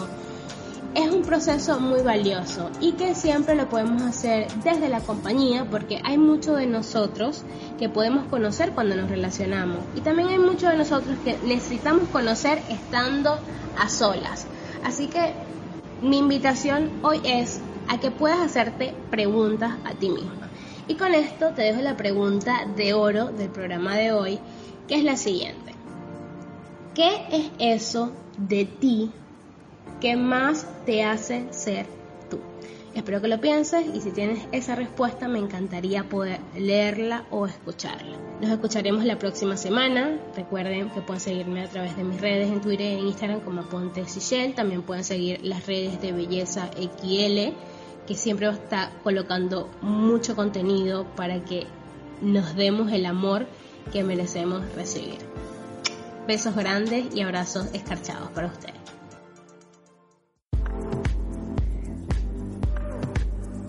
es 0.96 1.12
un 1.12 1.24
proceso 1.24 1.82
muy 1.82 2.02
valioso 2.02 2.72
y 2.80 2.94
que 2.94 3.16
siempre 3.16 3.54
lo 3.56 3.68
podemos 3.68 4.02
hacer 4.02 4.48
desde 4.64 4.88
la 4.88 5.02
compañía 5.02 5.68
porque 5.70 6.02
hay 6.06 6.18
mucho 6.18 6.56
de 6.56 6.68
nosotros 6.68 7.44
que 7.78 7.90
podemos 7.90 8.28
conocer 8.30 8.72
cuando 8.72 8.96
nos 8.96 9.10
relacionamos 9.10 9.80
y 9.96 10.00
también 10.00 10.30
hay 10.30 10.40
mucho 10.40 10.70
de 10.70 10.78
nosotros 10.78 11.18
que 11.26 11.38
necesitamos 11.46 12.08
conocer 12.10 12.62
estando 12.70 13.38
a 13.78 13.90
solas. 13.90 14.48
Así 14.86 15.08
que 15.08 15.34
mi 16.02 16.18
invitación 16.18 16.92
hoy 17.04 17.20
es 17.26 17.60
a 17.88 18.00
que 18.00 18.12
puedas 18.12 18.40
hacerte 18.40 18.94
preguntas 19.10 19.74
a 19.84 19.94
ti 19.94 20.10
misma. 20.10 20.50
Y 20.88 20.96
con 20.96 21.14
esto 21.14 21.50
te 21.52 21.64
dejo 21.64 21.82
la 21.82 21.98
pregunta 21.98 22.68
de 22.76 22.94
oro 22.94 23.28
del 23.28 23.50
programa 23.50 23.96
de 23.96 24.12
hoy, 24.12 24.40
que 24.88 24.96
es 24.96 25.04
la 25.04 25.18
siguiente. 25.18 25.74
¿Qué 26.94 27.26
es 27.32 27.52
eso 27.60 28.12
de 28.38 28.66
ti 28.66 29.12
que 30.00 30.16
más 30.16 30.68
te 30.86 31.04
hace 31.04 31.48
ser 31.52 31.88
tú? 32.30 32.40
Espero 32.94 33.20
que 33.20 33.28
lo 33.28 33.42
pienses 33.42 33.86
y 33.94 34.00
si 34.00 34.12
tienes 34.12 34.48
esa 34.52 34.76
respuesta 34.76 35.28
me 35.28 35.40
encantaría 35.40 36.08
poder 36.08 36.40
leerla 36.56 37.26
o 37.32 37.48
escucharla. 37.48 38.18
Nos 38.40 38.52
escucharemos 38.52 39.04
la 39.06 39.18
próxima 39.18 39.58
semana. 39.58 40.20
Recuerden 40.36 40.90
que 40.92 41.02
pueden 41.02 41.20
seguirme 41.20 41.64
a 41.64 41.68
través 41.68 41.98
de 41.98 42.04
mis 42.04 42.22
redes 42.22 42.50
en 42.50 42.62
Twitter 42.62 42.86
e 42.86 43.00
Instagram 43.00 43.42
como 43.42 43.64
Ponte 43.64 44.06
También 44.56 44.84
pueden 44.84 45.04
seguir 45.04 45.40
las 45.44 45.66
redes 45.66 46.00
de 46.00 46.12
Belleza 46.12 46.70
XL 46.78 47.56
que 48.08 48.16
siempre 48.16 48.50
está 48.50 48.92
colocando 49.04 49.70
mucho 49.82 50.36
contenido 50.36 51.06
para 51.16 51.44
que 51.44 51.68
nos 52.22 52.56
demos 52.56 52.92
el 52.92 53.06
amor 53.06 53.46
que 53.92 54.04
merecemos 54.04 54.64
recibir. 54.76 55.20
Besos 56.28 56.56
grandes 56.56 57.14
y 57.14 57.22
abrazos 57.22 57.68
escarchados 57.74 58.30
para 58.32 58.48
ustedes. 58.48 58.76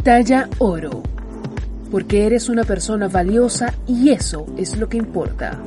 Talla 0.02 0.48
oro, 0.58 1.02
porque 1.90 2.26
eres 2.26 2.48
una 2.48 2.62
persona 2.62 3.08
valiosa 3.08 3.74
y 3.88 4.10
eso 4.10 4.46
es 4.56 4.76
lo 4.76 4.88
que 4.88 4.96
importa. 4.96 5.58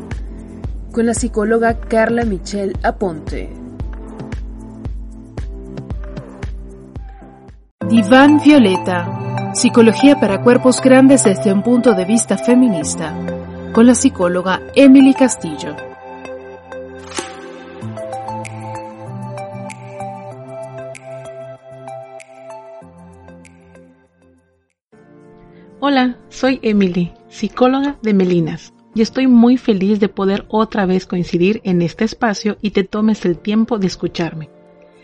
Con 0.94 1.06
la 1.06 1.14
psicóloga 1.14 1.80
Carla 1.80 2.24
Michelle 2.24 2.74
Aponte. 2.82 3.59
Diván 7.90 8.40
Violeta. 8.46 9.52
Psicología 9.56 10.20
para 10.20 10.44
cuerpos 10.44 10.80
grandes 10.80 11.24
desde 11.24 11.52
un 11.52 11.64
punto 11.64 11.96
de 11.96 12.06
vista 12.06 12.38
feminista. 12.38 13.16
Con 13.74 13.88
la 13.88 13.96
psicóloga 13.96 14.62
Emily 14.76 15.16
Castillo. 15.16 15.76
Hola, 25.80 26.20
soy 26.30 26.60
Emily, 26.62 27.14
psicóloga 27.28 27.98
de 28.04 28.14
Melinas, 28.14 28.72
y 28.94 29.02
estoy 29.02 29.26
muy 29.26 29.58
feliz 29.58 30.00
de 30.00 30.10
poder 30.10 30.46
otra 30.50 30.86
vez 30.86 31.08
coincidir 31.08 31.60
en 31.64 31.82
este 31.82 32.06
espacio 32.06 32.58
y 32.62 32.70
te 32.70 32.84
tomes 32.84 33.26
el 33.26 33.40
tiempo 33.40 33.80
de 33.80 33.88
escucharme. 33.88 34.59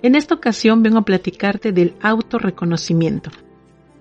En 0.06 0.14
esta 0.14 0.36
ocasión 0.36 0.84
vengo 0.84 1.00
a 1.00 1.02
platicarte 1.02 1.72
del 1.72 1.96
autorreconocimiento. 2.00 3.32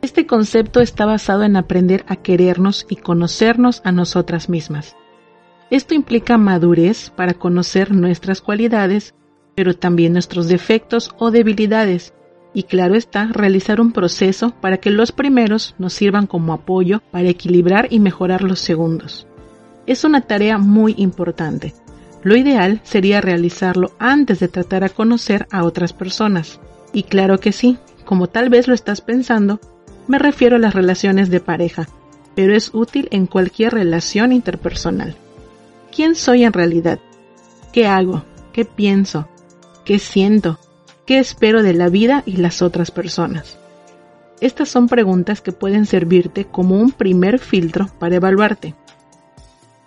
Este 0.02 0.26
concepto 0.26 0.82
está 0.82 1.06
basado 1.06 1.44
en 1.44 1.56
aprender 1.56 2.04
a 2.06 2.16
querernos 2.16 2.84
y 2.90 2.96
conocernos 2.96 3.80
a 3.84 3.90
nosotras 3.90 4.50
mismas. 4.50 4.96
Esto 5.70 5.94
implica 5.94 6.37
madurez 6.37 7.08
para 7.08 7.32
conocer 7.32 7.94
nuestras 7.94 8.42
cualidades, 8.42 9.14
pero 9.54 9.75
también 9.75 10.12
nuestros 10.12 10.46
defectos 10.46 11.11
o 11.16 11.30
debilidades, 11.30 12.12
y 12.52 12.64
claro 12.64 12.96
está, 12.96 13.28
realizar 13.32 13.80
un 13.80 13.92
proceso 13.92 14.50
para 14.61 14.76
que 14.76 14.90
los 14.90 15.11
primeros 15.11 15.75
nos 15.78 15.94
sirvan 15.94 16.26
como 16.26 16.52
apoyo 16.52 17.00
para 17.12 17.30
equilibrar 17.30 17.87
y 17.88 17.99
mejorar 17.99 18.42
los 18.42 18.58
segundos. 18.58 19.26
Es 19.87 20.04
una 20.04 20.20
tarea 20.20 20.58
muy 20.58 20.96
importante, 20.99 21.73
lo 22.25 22.37
ideal 22.37 22.81
sería 22.85 23.21
realizarlo 23.21 23.93
antes 23.99 24.40
de 24.40 24.49
tratar 24.49 24.83
a 24.83 24.88
conocer 24.88 25.47
a 25.50 25.62
otras 25.62 25.93
personas. 25.93 26.59
Y 26.93 27.04
claro 27.04 27.38
que 27.38 27.52
sí, 27.52 27.78
como 28.04 28.28
tal 28.28 28.49
vez 28.49 28.66
lo 28.66 28.75
estás 28.75 29.02
pensando, 29.02 29.61
me 30.09 30.19
refiero 30.19 30.57
a 30.57 30.59
las 30.59 30.75
relaciones 30.75 31.28
de 31.28 31.40
pareja, 31.40 31.87
pero 32.35 32.57
es 32.57 32.71
útil 32.73 33.09
en 33.11 33.26
cualquier 33.26 33.75
relación 33.75 34.33
interpersonal. 34.33 35.16
¿Quién 35.95 36.14
soy 36.14 36.45
en 36.45 36.52
realidad? 36.52 36.99
¿Qué 37.73 37.87
hago? 37.87 38.25
¿Qué 38.52 38.64
pienso? 38.64 39.28
¿Qué 39.85 39.99
siento? 39.99 40.59
¿Qué 41.07 41.19
espero 41.19 41.62
de 41.62 41.75
la 41.75 41.90
vida 41.90 42.23
y 42.25 42.38
las 42.38 42.62
otras 42.62 42.90
personas? 42.90 43.59
Estas 44.40 44.71
son 44.71 44.88
preguntas 44.88 45.43
que 45.43 45.52
pueden 45.52 45.85
servirte 45.85 46.47
como 46.47 46.81
un 46.81 46.90
primer 46.93 47.38
filtro 47.38 47.88
para 47.99 48.16
evaluarte. 48.16 48.75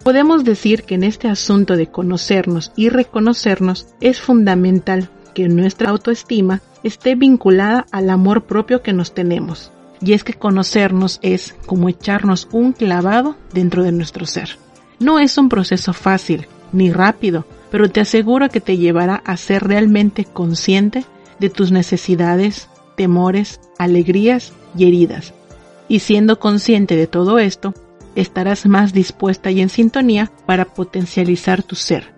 Podemos 0.04 0.44
decir 0.44 0.84
que 0.84 0.96
en 0.96 1.04
este 1.04 1.28
asunto 1.28 1.76
de 1.76 1.88
conocernos 1.88 2.72
y 2.76 2.90
reconocernos 2.90 3.88
es 4.00 4.22
fundamental 4.22 5.10
que 5.34 5.50
nuestra 5.50 5.90
autoestima 5.90 6.62
esté 6.84 7.16
vinculada 7.16 7.86
al 7.92 8.10
amor 8.10 8.46
propio 8.46 8.82
que 8.82 8.94
nos 8.94 9.14
tenemos. 9.14 9.72
Y 10.02 10.14
es 10.14 10.24
que 10.24 10.34
conocernos 10.34 11.20
es 11.22 11.56
como 11.66 11.90
echarnos 11.90 12.48
un 12.52 12.74
clavado 12.74 13.36
dentro 13.54 13.84
de 13.84 13.92
nuestro 13.92 14.26
ser. 14.26 14.58
No 15.00 15.20
es 15.20 15.38
un 15.38 15.50
proceso 15.50 15.94
fácil 15.94 16.48
ni 16.72 16.92
rápido, 16.92 17.46
pero 17.72 17.90
te 17.90 18.02
aseguro 18.02 18.50
que 18.50 18.62
te 18.62 18.78
llevará 18.78 19.22
a 19.26 19.38
ser 19.38 19.64
realmente 19.64 20.26
consciente 20.26 21.06
de 21.40 21.50
tus 21.50 21.72
necesidades, 21.72 22.70
temores, 22.96 23.60
alegrías 23.78 24.54
y 24.76 24.88
heridas. 24.88 25.34
Y 25.88 26.00
siendo 26.00 26.40
consciente 26.40 26.96
de 26.96 27.08
todo 27.08 27.40
esto, 27.40 27.74
estarás 28.22 28.66
más 28.66 28.94
dispuesta 28.94 29.52
y 29.52 29.62
en 29.62 29.70
sintonía 29.70 30.32
para 30.46 30.66
potencializar 30.66 31.64
tu 31.64 31.76
ser. 31.76 32.16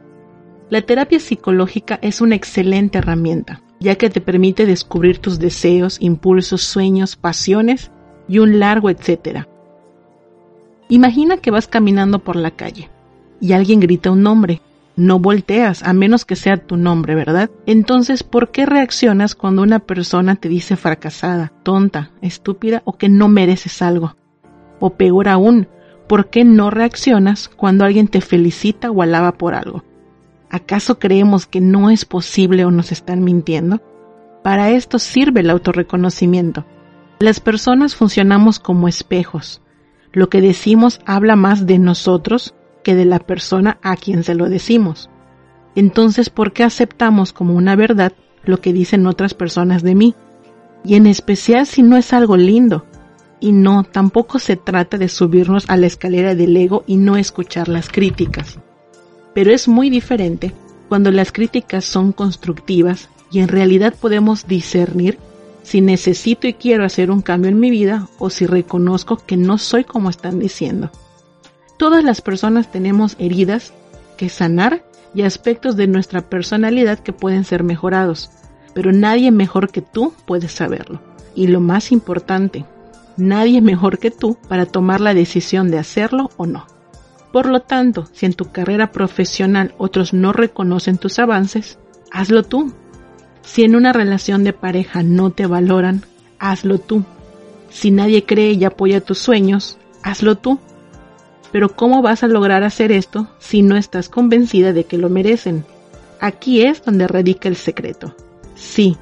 La 0.69 0.81
terapia 0.81 1.19
psicológica 1.19 1.99
es 2.01 2.21
una 2.21 2.35
excelente 2.35 2.99
herramienta, 2.99 3.61
ya 3.79 3.95
que 3.95 4.09
te 4.09 4.21
permite 4.21 4.65
descubrir 4.65 5.19
tus 5.19 5.39
deseos, 5.39 5.97
impulsos, 5.99 6.61
sueños, 6.61 7.15
pasiones 7.15 7.91
y 8.27 8.39
un 8.39 8.59
largo 8.59 8.89
etcétera. 8.89 9.47
Imagina 10.87 11.37
que 11.37 11.51
vas 11.51 11.67
caminando 11.67 12.19
por 12.19 12.35
la 12.35 12.51
calle 12.51 12.89
y 13.41 13.53
alguien 13.53 13.79
grita 13.79 14.11
un 14.11 14.23
nombre. 14.23 14.61
No 14.95 15.17
volteas 15.17 15.81
a 15.83 15.93
menos 15.93 16.25
que 16.25 16.35
sea 16.35 16.57
tu 16.57 16.75
nombre, 16.75 17.15
¿verdad? 17.15 17.49
Entonces, 17.65 18.23
¿por 18.23 18.51
qué 18.51 18.65
reaccionas 18.65 19.33
cuando 19.33 19.61
una 19.61 19.79
persona 19.79 20.35
te 20.35 20.49
dice 20.49 20.75
fracasada, 20.75 21.53
tonta, 21.63 22.11
estúpida 22.21 22.81
o 22.85 22.97
que 22.97 23.07
no 23.07 23.29
mereces 23.29 23.81
algo? 23.81 24.15
O 24.79 24.91
peor 24.95 25.29
aún, 25.29 25.67
¿por 26.09 26.31
qué 26.31 26.43
no 26.43 26.71
reaccionas 26.71 27.47
cuando 27.47 27.85
alguien 27.85 28.07
te 28.07 28.19
felicita 28.19 28.89
o 28.89 29.03
alaba 29.03 29.33
por 29.33 29.53
algo? 29.53 29.83
¿Acaso 30.49 30.97
creemos 30.97 31.45
que 31.45 31.61
no 31.61 31.91
es 31.91 32.03
posible 32.03 32.65
o 32.65 32.71
nos 32.71 32.91
están 32.91 33.23
mintiendo? 33.23 33.79
Para 34.43 34.71
esto 34.71 34.97
sirve 34.97 35.41
el 35.41 35.51
autorreconocimiento. 35.51 36.65
Las 37.19 37.39
personas 37.39 37.95
funcionamos 37.95 38.59
como 38.59 38.87
espejos. 38.87 39.61
Lo 40.11 40.29
que 40.29 40.41
decimos 40.41 40.99
habla 41.05 41.35
más 41.35 41.67
de 41.67 41.77
nosotros 41.77 42.55
que 42.83 42.95
de 42.95 43.05
la 43.05 43.19
persona 43.19 43.77
a 43.83 43.95
quien 43.95 44.23
se 44.23 44.33
lo 44.33 44.49
decimos. 44.49 45.11
Entonces, 45.75 46.31
¿por 46.31 46.53
qué 46.53 46.63
aceptamos 46.63 47.33
como 47.33 47.53
una 47.53 47.75
verdad 47.75 48.13
lo 48.43 48.61
que 48.61 48.73
dicen 48.73 49.05
otras 49.05 49.35
personas 49.35 49.83
de 49.83 49.93
mí? 49.93 50.15
Y 50.83 50.95
en 50.95 51.05
especial 51.05 51.67
si 51.67 51.83
no 51.83 51.97
es 51.97 52.13
algo 52.13 52.35
lindo. 52.35 52.87
Y 53.39 53.51
no, 53.51 53.83
tampoco 53.83 54.39
se 54.39 54.57
trata 54.57 54.97
de 54.97 55.07
subirnos 55.07 55.65
a 55.69 55.77
la 55.77 55.87
escalera 55.87 56.35
del 56.35 56.55
ego 56.57 56.83
y 56.87 56.97
no 56.97 57.15
escuchar 57.15 57.69
las 57.69 57.89
críticas. 57.89 58.59
Pero 59.33 59.51
es 59.51 59.67
muy 59.67 59.89
diferente 59.89 60.53
cuando 60.89 61.11
las 61.11 61.31
críticas 61.31 61.85
son 61.85 62.11
constructivas 62.11 63.09
y 63.31 63.39
en 63.39 63.47
realidad 63.47 63.93
podemos 63.99 64.47
discernir 64.47 65.17
si 65.63 65.81
necesito 65.81 66.47
y 66.47 66.53
quiero 66.53 66.83
hacer 66.83 67.11
un 67.11 67.21
cambio 67.21 67.49
en 67.49 67.59
mi 67.59 67.69
vida 67.69 68.07
o 68.17 68.29
si 68.29 68.45
reconozco 68.45 69.17
que 69.17 69.37
no 69.37 69.57
soy 69.57 69.83
como 69.83 70.09
están 70.09 70.39
diciendo. 70.39 70.89
Todas 71.77 72.03
las 72.03 72.21
personas 72.21 72.71
tenemos 72.71 73.15
heridas 73.19 73.73
que 74.17 74.29
sanar 74.29 74.83
y 75.13 75.21
aspectos 75.21 75.75
de 75.75 75.87
nuestra 75.87 76.21
personalidad 76.21 76.99
que 76.99 77.13
pueden 77.13 77.43
ser 77.43 77.63
mejorados, 77.63 78.31
pero 78.73 78.91
nadie 78.91 79.31
mejor 79.31 79.69
que 79.71 79.81
tú 79.81 80.13
puede 80.25 80.47
saberlo. 80.47 81.01
Y 81.35 81.47
lo 81.47 81.59
más 81.59 81.91
importante, 81.91 82.65
nadie 83.19 83.61
mejor 83.61 83.99
que 83.99 84.11
tú 84.11 84.37
para 84.47 84.65
tomar 84.65 85.01
la 85.01 85.13
decisión 85.13 85.71
de 85.71 85.77
hacerlo 85.77 86.31
o 86.37 86.45
no. 86.45 86.65
Por 87.31 87.45
lo 87.45 87.59
tanto, 87.61 88.07
si 88.11 88.25
en 88.25 88.33
tu 88.33 88.51
carrera 88.51 88.91
profesional 88.91 89.75
otros 89.77 90.13
no 90.13 90.33
reconocen 90.33 90.97
tus 90.97 91.19
avances, 91.19 91.77
hazlo 92.11 92.43
tú. 92.43 92.73
Si 93.43 93.63
en 93.63 93.75
una 93.75 93.93
relación 93.93 94.43
de 94.43 94.53
pareja 94.53 95.03
no 95.03 95.29
te 95.29 95.45
valoran, 95.45 96.03
hazlo 96.39 96.79
tú. 96.79 97.03
Si 97.69 97.91
nadie 97.91 98.25
cree 98.25 98.53
y 98.53 98.65
apoya 98.65 99.01
tus 99.01 99.19
sueños, 99.19 99.77
hazlo 100.01 100.35
tú. 100.35 100.59
Pero 101.51 101.75
¿cómo 101.75 102.01
vas 102.01 102.23
a 102.23 102.27
lograr 102.27 102.63
hacer 102.63 102.91
esto 102.91 103.27
si 103.39 103.61
no 103.61 103.75
estás 103.75 104.09
convencida 104.09 104.73
de 104.73 104.85
que 104.85 104.97
lo 104.97 105.09
merecen? 105.09 105.65
Aquí 106.19 106.63
es 106.63 106.83
donde 106.83 107.07
radica 107.07 107.47
el 107.47 107.55
secreto. 107.55 108.15
Sí, 108.55 108.97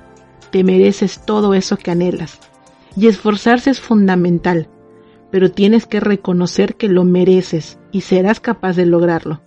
te 0.52 0.64
mereces 0.64 1.26
todo 1.26 1.54
eso 1.54 1.78
que 1.78 1.92
anhelas. 1.92 2.40
Y 2.98 3.06
esforzarse 3.06 3.70
es 3.70 3.80
fundamental, 3.80 4.70
pero 5.30 5.52
tienes 5.52 5.86
que 5.86 6.00
reconocer 6.00 6.76
que 6.76 6.90
lo 6.90 7.04
mereces 7.04 7.78
y 7.92 8.02
serás 8.02 8.40
capaz 8.40 8.76
de 8.76 8.88
lograrlo. 8.88 9.40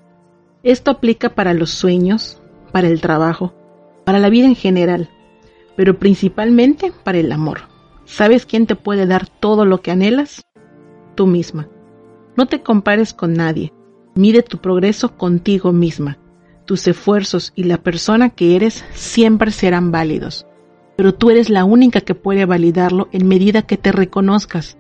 Esto 0.62 0.92
aplica 0.92 1.35
para 1.35 1.52
los 1.52 1.71
sueños, 1.71 2.40
para 2.71 2.87
el 2.87 3.00
trabajo, 3.00 3.52
para 4.04 4.21
la 4.21 4.30
vida 4.30 4.47
en 4.47 4.54
general, 4.54 5.11
pero 5.75 5.99
principalmente 5.99 6.92
para 7.02 7.19
el 7.19 7.33
amor. 7.33 7.62
¿Sabes 8.04 8.47
quién 8.47 8.66
te 8.66 8.76
puede 8.76 9.07
dar 9.07 9.26
todo 9.28 9.64
lo 9.64 9.83
que 9.83 9.90
anhelas? 9.90 10.47
Tú 11.16 11.26
misma. 11.26 11.69
No 12.37 12.47
te 12.47 12.62
compares 12.62 13.12
con 13.12 13.35
nadie. 13.35 13.73
Mide 14.14 14.45
tu 14.45 14.59
progreso 14.59 15.16
contigo 15.16 15.73
misma. 15.73 16.19
Tus 16.66 16.87
esfuerzos 16.87 17.52
y 17.57 17.64
la 17.64 17.78
persona 17.78 18.30
que 18.30 18.54
eres 18.54 18.85
siempre 18.92 19.50
serán 19.50 19.90
válidos. 19.90 20.47
Pero 21.00 21.14
tú 21.14 21.30
eres 21.30 21.49
la 21.49 21.64
única 21.64 22.02
que 22.02 22.14
puede 22.14 22.45
validarlo 22.45 23.09
en 23.11 23.26
medida 23.26 23.62
que 23.62 23.78
te 23.78 23.90
reconozcas. 23.90 24.76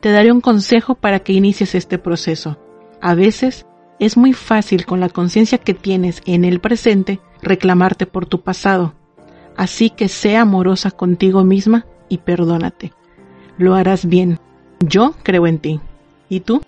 Te 0.00 0.10
daré 0.10 0.32
un 0.32 0.40
consejo 0.40 0.96
para 0.96 1.20
que 1.20 1.34
inicies 1.34 1.76
este 1.76 1.98
proceso. 1.98 2.58
A 3.00 3.14
veces 3.14 3.64
es 4.00 4.16
muy 4.16 4.32
fácil 4.32 4.86
con 4.86 4.98
la 4.98 5.08
conciencia 5.08 5.58
que 5.58 5.72
tienes 5.72 6.20
en 6.24 6.44
el 6.44 6.58
presente 6.58 7.20
reclamarte 7.42 8.06
por 8.06 8.26
tu 8.26 8.40
pasado. 8.40 8.94
Así 9.56 9.88
que 9.88 10.08
sea 10.08 10.40
amorosa 10.40 10.90
contigo 10.90 11.44
misma 11.44 11.86
y 12.08 12.18
perdónate. 12.18 12.92
Lo 13.56 13.76
harás 13.76 14.04
bien. 14.04 14.40
Yo 14.80 15.14
creo 15.22 15.46
en 15.46 15.60
ti. 15.60 15.80
¿Y 16.28 16.40
tú? 16.40 16.60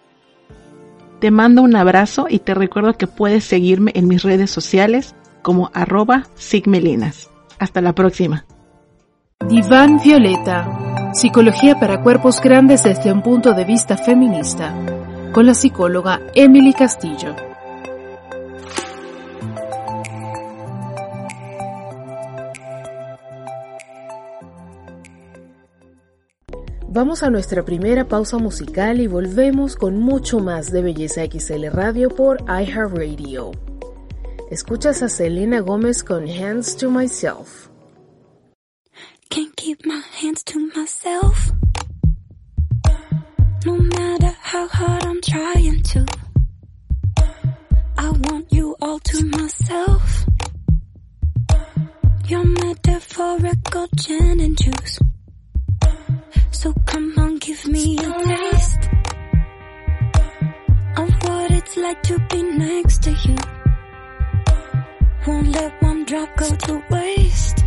Te 1.19 1.33
mando 1.33 1.63
un 1.63 1.75
abrazo 1.75 2.29
y 2.31 2.39
te 2.39 2.55
recuerdo 2.55 2.97
que 2.97 3.09
puedes 3.09 3.43
seguirme 3.43 3.91
en 3.97 4.07
mis 4.07 4.23
redes 4.23 4.53
sociales 4.53 5.17
como 5.43 5.73
arroba 5.75 6.29
sigmelinas. 6.37 7.29
Hasta 7.59 7.81
la 7.81 7.93
próxima. 7.93 8.45
Diván 9.49 10.01
Violeta. 10.03 11.13
Psicología 11.13 11.79
para 11.79 12.01
cuerpos 12.03 12.41
grandes 12.41 12.83
desde 12.83 13.13
un 13.13 13.21
punto 13.21 13.53
de 13.53 13.65
vista 13.65 13.99
feminista. 13.99 14.75
Con 15.35 15.45
la 15.45 15.55
psicóloga 15.55 16.19
Emily 16.35 16.73
Castillo. 16.73 17.37
Vamos 26.89 27.23
a 27.23 27.29
nuestra 27.29 27.63
primera 27.67 28.09
pausa 28.09 28.39
musical 28.39 28.99
y 29.01 29.09
volvemos 29.09 29.77
con 29.77 29.99
mucho 29.99 30.41
más 30.41 30.73
de 30.73 30.81
Belleza 30.81 31.21
XL 31.27 31.67
Radio 31.71 32.09
por 32.09 32.39
iHeartRadio. 32.49 33.51
Escuchas 34.51 35.03
a 35.03 35.11
Selena 35.11 35.61
Gómez 35.61 36.03
con 36.03 36.27
Hands 36.27 36.77
to 36.79 36.89
Myself. 36.91 37.74
Keep 39.65 39.87
my 39.87 40.03
hands 40.21 40.43
to 40.43 40.59
myself. 40.77 41.51
No 43.65 43.79
matter 43.79 44.37
how 44.43 44.69
hard 44.69 45.07
I'm 45.07 45.23
trying 45.23 45.83
to. 45.83 46.07
I 47.97 48.11
want 48.11 48.53
you 48.53 48.77
all 48.83 48.99
to 48.99 49.25
myself. 49.25 50.27
Your 52.27 52.45
metaphorical 52.45 53.89
gin 53.97 54.41
and 54.41 54.55
juice. 54.63 54.99
So 56.51 56.75
come 56.85 57.15
on, 57.17 57.39
give 57.39 57.67
me 57.67 57.97
a 57.97 58.13
taste 58.23 58.89
of 60.99 61.09
what 61.25 61.51
it's 61.53 61.77
like 61.79 62.03
to 62.03 62.19
be 62.29 62.43
next 62.43 63.03
to 63.05 63.13
you. 63.13 63.37
Won't 65.27 65.49
let 65.49 65.83
one 65.83 66.05
drop 66.05 66.37
go 66.37 66.55
to 66.55 66.83
waste. 66.91 67.64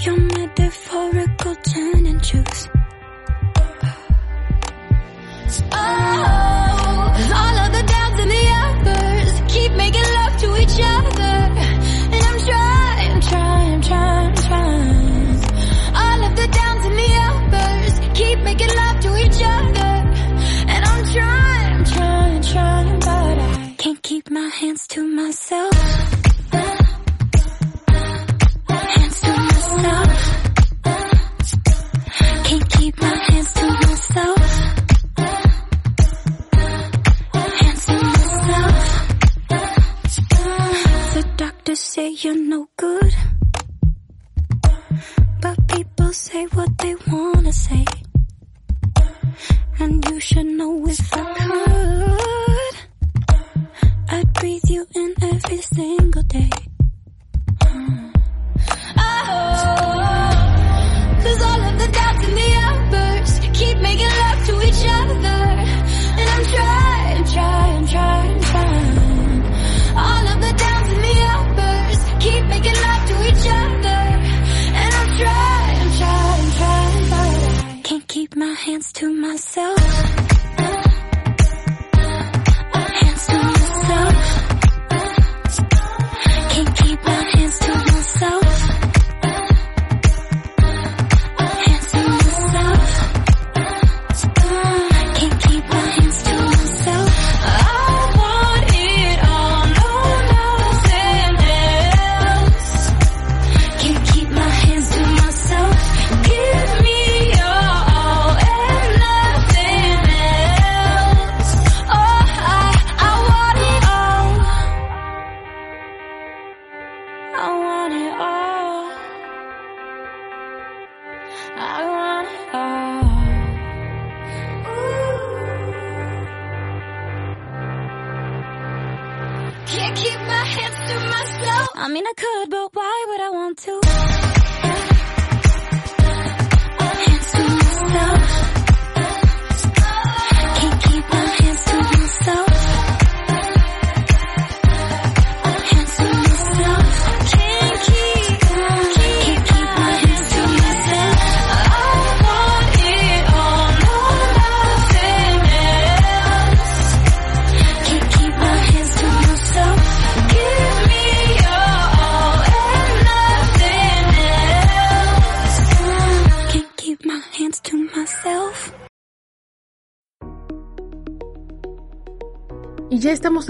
Your 0.00 0.16
metaphorical 0.16 1.54
turn 1.56 2.06
and 2.06 2.22
choose. 2.22 2.68
Oh, 5.72 6.28
all 7.34 7.56
of 7.64 7.72
the 7.72 7.82
downs 7.84 8.20
and 8.20 8.30
the 8.30 8.44
uppers 8.62 9.52
keep 9.52 9.72
making 9.72 10.08
love 10.18 10.36
to 10.38 10.56
each 10.62 10.78
other, 10.80 11.36
and 12.14 12.22
I'm 12.28 12.38
trying, 12.46 13.20
trying, 13.22 13.80
trying, 13.82 14.34
trying. 14.36 15.36
All 16.02 16.24
of 16.26 16.36
the 16.36 16.46
downs 16.46 16.84
and 16.86 16.96
the 17.02 17.10
uppers 17.28 17.94
keep 18.16 18.38
making 18.40 18.72
love 18.76 19.00
to 19.00 19.16
each 19.24 19.42
other, 19.42 19.92
and 20.72 20.84
I'm 20.84 21.04
trying, 21.12 21.84
trying, 21.84 22.42
trying, 22.42 23.00
but 23.00 23.38
I 23.38 23.74
can't 23.78 24.02
keep 24.02 24.30
my 24.30 24.48
hands 24.48 24.86
to 24.88 25.02
myself. 25.02 26.17
Say 41.98 42.10
you're 42.22 42.42
no 42.54 42.68
good. 42.76 43.12
But 45.40 45.56
people 45.66 46.12
say 46.12 46.44
what 46.56 46.70
they 46.78 46.94
wanna 47.08 47.52
say. 47.52 47.84
And 49.80 50.04
you 50.08 50.20
should 50.20 50.46
know 50.46 50.86
if 50.86 51.12
I 51.12 51.24
could. 51.40 52.76
I'd 54.10 54.32
breathe 54.34 54.68
you 54.68 54.86
in 54.94 55.12
every 55.20 55.60
single 55.60 56.22
day. 56.22 56.67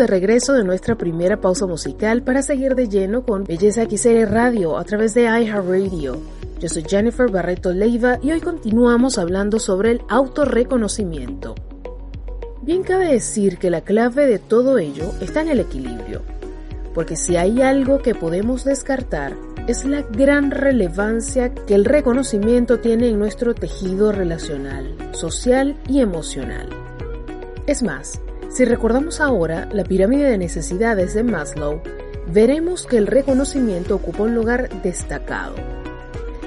Regreso 0.09 0.55
de 0.55 0.65
nuestra 0.65 0.97
primera 0.97 1.41
pausa 1.41 1.67
musical 1.67 2.23
para 2.23 2.43
seguir 2.43 2.75
de 2.75 2.89
lleno 2.89 3.25
con 3.25 3.45
Belleza 3.45 3.85
XR 3.85 4.29
Radio 4.29 4.79
a 4.79 4.85
través 4.85 5.15
de 5.15 5.25
iHeartRadio. 5.25 6.17
Yo 6.59 6.69
soy 6.69 6.83
Jennifer 6.89 7.31
Barreto 7.31 7.73
Leiva 7.73 8.19
y 8.23 8.33
hoy 8.33 8.41
continuamos 8.41 9.19
hablando 9.19 9.61
sobre 9.61 9.93
el 9.93 10.03
autorreconocimiento. 10.09 11.55
Bien 12.63 12.83
cabe 12.83 13.13
decir 13.13 13.59
que 13.59 13.71
la 13.71 13.83
clave 13.83 14.27
de 14.27 14.39
todo 14.39 14.79
ello 14.79 15.13
está 15.21 15.43
en 15.43 15.51
el 15.51 15.61
equilibrio, 15.61 16.23
porque 16.95 17.15
si 17.15 17.37
hay 17.37 17.63
algo 17.63 17.99
que 17.99 18.15
podemos 18.15 18.65
descartar 18.65 19.37
es 19.69 19.85
la 19.85 20.01
gran 20.01 20.51
relevancia 20.51 21.55
que 21.55 21.75
el 21.75 21.85
reconocimiento 21.85 22.81
tiene 22.81 23.09
en 23.09 23.19
nuestro 23.19 23.55
tejido 23.55 24.13
relacional, 24.13 24.97
social 25.13 25.77
y 25.87 26.01
emocional. 26.01 26.71
Es 27.67 27.83
más, 27.83 28.23
si 28.49 28.65
recordamos 28.65 29.21
ahora 29.21 29.69
la 29.73 29.85
pirámide 29.85 30.31
de 30.31 30.39
necesidades 30.39 31.15
de 31.15 31.23
Maslow, 31.23 31.83
veremos 32.33 32.87
que 32.87 32.97
el 32.97 33.07
reconocimiento 33.07 33.97
ocupa 33.97 34.25
un 34.25 34.35
lugar 34.35 34.83
destacado. 34.83 35.55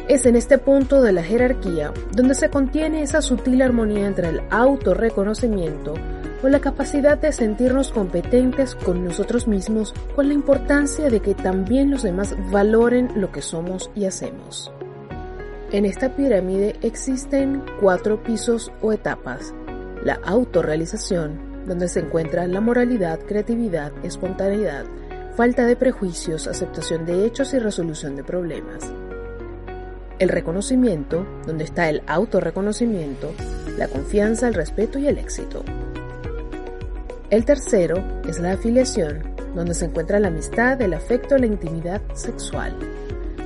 Es 0.08 0.26
en 0.26 0.36
este 0.36 0.58
punto 0.58 1.02
de 1.02 1.14
la 1.14 1.24
jerarquía 1.24 1.94
donde 2.14 2.36
se 2.36 2.50
contiene 2.50 3.04
esa 3.04 3.22
sutil 3.22 3.62
armonía 3.62 4.08
entre 4.08 4.30
el 4.30 4.42
autorreconocimiento 4.50 5.94
o 6.44 6.50
la 6.50 6.60
capacidad 6.60 7.20
de 7.20 7.32
sentirnos 7.32 7.92
competentes 7.92 8.76
con 8.76 9.06
nosotros 9.06 9.48
mismos 9.48 9.94
con 10.16 10.28
la 10.28 10.34
importancia 10.34 11.10
de 11.10 11.20
que 11.20 11.36
también 11.36 11.92
los 11.92 12.02
demás 12.02 12.36
valoren 12.52 13.10
lo 13.16 13.32
que 13.32 13.42
somos 13.42 13.92
y 13.96 14.06
hacemos. 14.06 14.72
En 15.72 15.86
esta 15.86 16.16
pirámide 16.16 16.76
existen 16.82 17.64
cuatro 17.80 18.22
pisos 18.22 18.72
o 18.82 18.92
etapas. 18.92 19.54
La 20.04 20.16
autorrealización, 20.26 21.51
donde 21.66 21.88
se 21.88 22.00
encuentra 22.00 22.48
la 22.48 22.62
moralidad, 22.62 23.20
creatividad, 23.20 23.92
espontaneidad, 24.04 24.86
falta 25.36 25.66
de 25.66 25.76
prejuicios, 25.76 26.48
aceptación 26.48 27.06
de 27.06 27.26
hechos 27.26 27.54
y 27.54 27.60
resolución 27.60 28.16
de 28.16 28.24
problemas. 28.24 28.92
El 30.20 30.30
reconocimiento, 30.30 31.26
donde 31.48 31.64
está 31.64 31.90
el 31.90 32.04
autorreconocimiento, 32.06 33.32
la 33.78 33.88
confianza, 33.88 34.48
el 34.48 34.54
respeto 34.54 35.00
y 35.00 35.08
el 35.08 35.18
éxito. 35.18 35.64
El 37.30 37.46
tercero 37.46 38.04
es 38.28 38.40
la 38.40 38.52
afiliación, 38.52 39.24
donde 39.56 39.74
se 39.74 39.86
encuentra 39.86 40.20
la 40.20 40.28
amistad, 40.28 40.82
el 40.82 40.94
afecto, 40.94 41.38
la 41.38 41.46
intimidad 41.46 42.02
sexual. 42.14 42.76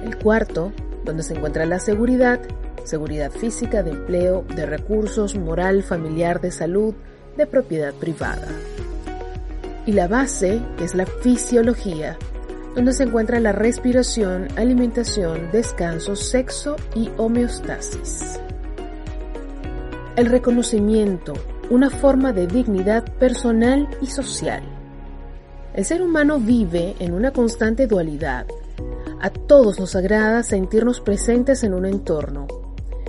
El 0.03 0.17
cuarto, 0.17 0.73
donde 1.03 1.23
se 1.23 1.35
encuentra 1.35 1.65
la 1.65 1.79
seguridad, 1.79 2.39
seguridad 2.83 3.31
física, 3.31 3.83
de 3.83 3.91
empleo, 3.91 4.43
de 4.55 4.65
recursos, 4.65 5.35
moral, 5.35 5.83
familiar, 5.83 6.41
de 6.41 6.51
salud, 6.51 6.95
de 7.37 7.47
propiedad 7.47 7.93
privada. 7.93 8.47
Y 9.85 9.91
la 9.91 10.07
base 10.07 10.61
es 10.79 10.95
la 10.95 11.05
fisiología, 11.05 12.17
donde 12.75 12.93
se 12.93 13.03
encuentra 13.03 13.39
la 13.39 13.51
respiración, 13.51 14.47
alimentación, 14.57 15.49
descanso, 15.51 16.15
sexo 16.15 16.75
y 16.95 17.09
homeostasis. 17.17 18.39
El 20.15 20.27
reconocimiento, 20.27 21.33
una 21.69 21.89
forma 21.89 22.33
de 22.33 22.47
dignidad 22.47 23.03
personal 23.19 23.87
y 24.01 24.07
social. 24.07 24.63
El 25.73 25.83
ser 25.83 26.01
humano 26.01 26.39
vive 26.39 26.95
en 26.99 27.13
una 27.13 27.31
constante 27.31 27.85
dualidad. 27.85 28.47
A 29.21 29.29
todos 29.29 29.79
nos 29.79 29.95
agrada 29.95 30.41
sentirnos 30.43 31.01
presentes 31.01 31.63
en 31.63 31.73
un 31.73 31.85
entorno, 31.85 32.47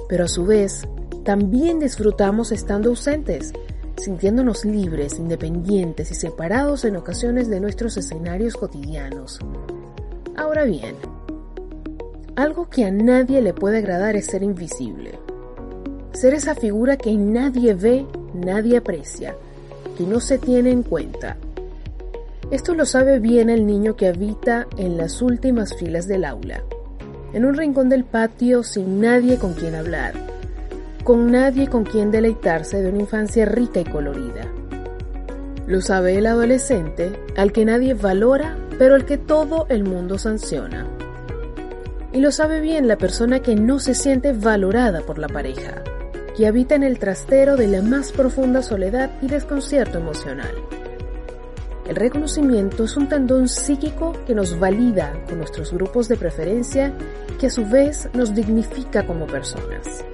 pero 0.09 0.25
a 0.25 0.29
su 0.29 0.45
vez 0.45 0.87
también 1.25 1.79
disfrutamos 1.81 2.53
estando 2.53 2.91
ausentes, 2.91 3.53
sintiéndonos 3.97 4.65
libres, 4.65 5.19
independientes 5.19 6.11
y 6.11 6.15
separados 6.15 6.85
en 6.85 6.97
ocasiones 6.97 7.49
de 7.49 7.61
nuestros 7.61 7.97
escenarios 7.97 8.55
cotidianos. 8.55 9.39
Ahora 10.37 10.65
bien, 10.65 10.97
algo 12.37 12.69
que 12.69 12.85
a 12.85 12.91
nadie 12.91 13.41
le 13.41 13.55
puede 13.55 13.79
agradar 13.79 14.17
es 14.17 14.27
ser 14.27 14.43
invisible. 14.43 15.19
Ser 16.13 16.35
esa 16.35 16.55
figura 16.55 16.97
que 16.97 17.15
nadie 17.15 17.75
ve, 17.75 18.07
nadie 18.35 18.77
aprecia, 18.77 19.35
que 19.97 20.05
no 20.05 20.21
se 20.21 20.39
tiene 20.39 20.71
en 20.71 20.83
cuenta. 20.83 21.37
Esto 22.51 22.75
lo 22.75 22.87
sabe 22.87 23.19
bien 23.19 23.51
el 23.51 23.67
niño 23.67 23.97
que 23.97 24.07
habita 24.07 24.67
en 24.77 24.97
las 24.97 25.21
últimas 25.21 25.75
filas 25.75 26.07
del 26.07 26.25
aula, 26.25 26.63
en 27.33 27.45
un 27.45 27.55
rincón 27.55 27.89
del 27.89 28.05
patio 28.05 28.63
sin 28.63 29.01
nadie 29.01 29.37
con 29.37 29.55
quien 29.55 29.75
hablar, 29.75 30.15
con 31.07 31.31
nadie 31.31 31.69
con 31.69 31.85
quien 31.85 32.11
deleitarse 32.11 32.83
de 32.83 32.89
una 32.89 32.99
infancia 32.99 33.45
rica 33.47 33.79
y 33.79 33.85
colorida. 33.85 34.51
Lo 35.69 35.81
sabe 35.81 36.19
el 36.19 36.27
adolescente, 36.27 37.13
al 37.37 37.53
que 37.53 37.65
nadie 37.65 37.95
valora, 37.95 38.59
pero 38.77 38.97
al 38.97 39.05
que 39.05 39.17
todo 39.17 39.67
el 39.69 39.85
mundo 39.85 40.19
sanciona. 40.19 40.85
Y 42.13 42.19
lo 42.19 42.33
sabe 42.33 42.61
bien 42.61 42.89
la 42.89 42.99
persona 42.99 43.39
que 43.39 43.55
no 43.55 43.79
se 43.79 43.95
siente 43.95 44.33
valorada 44.33 45.03
por 45.03 45.19
la 45.19 45.29
pareja, 45.29 45.85
que 46.37 46.49
habita 46.49 46.75
en 46.75 46.83
el 46.83 46.99
trastero 46.99 47.57
de 47.57 47.69
la 47.69 47.83
más 47.83 48.11
profunda 48.11 48.61
soledad 48.61 49.13
y 49.23 49.29
desconcierto 49.29 49.99
emocional. 49.99 50.57
El 51.89 51.95
reconocimiento 51.95 52.83
es 52.83 52.97
un 52.97 53.09
tendón 53.09 53.49
psíquico 53.49 54.13
que 54.27 54.35
nos 54.35 54.59
valida 54.59 55.13
con 55.29 55.39
nuestros 55.39 55.73
grupos 55.73 56.09
de 56.09 56.17
preferencia 56.17 56.93
que 57.39 57.47
a 57.47 57.51
su 57.51 57.65
vez 57.65 58.09
nos 58.13 58.35
dignifica 58.35 59.07
como 59.07 59.29
personas. 59.29 60.05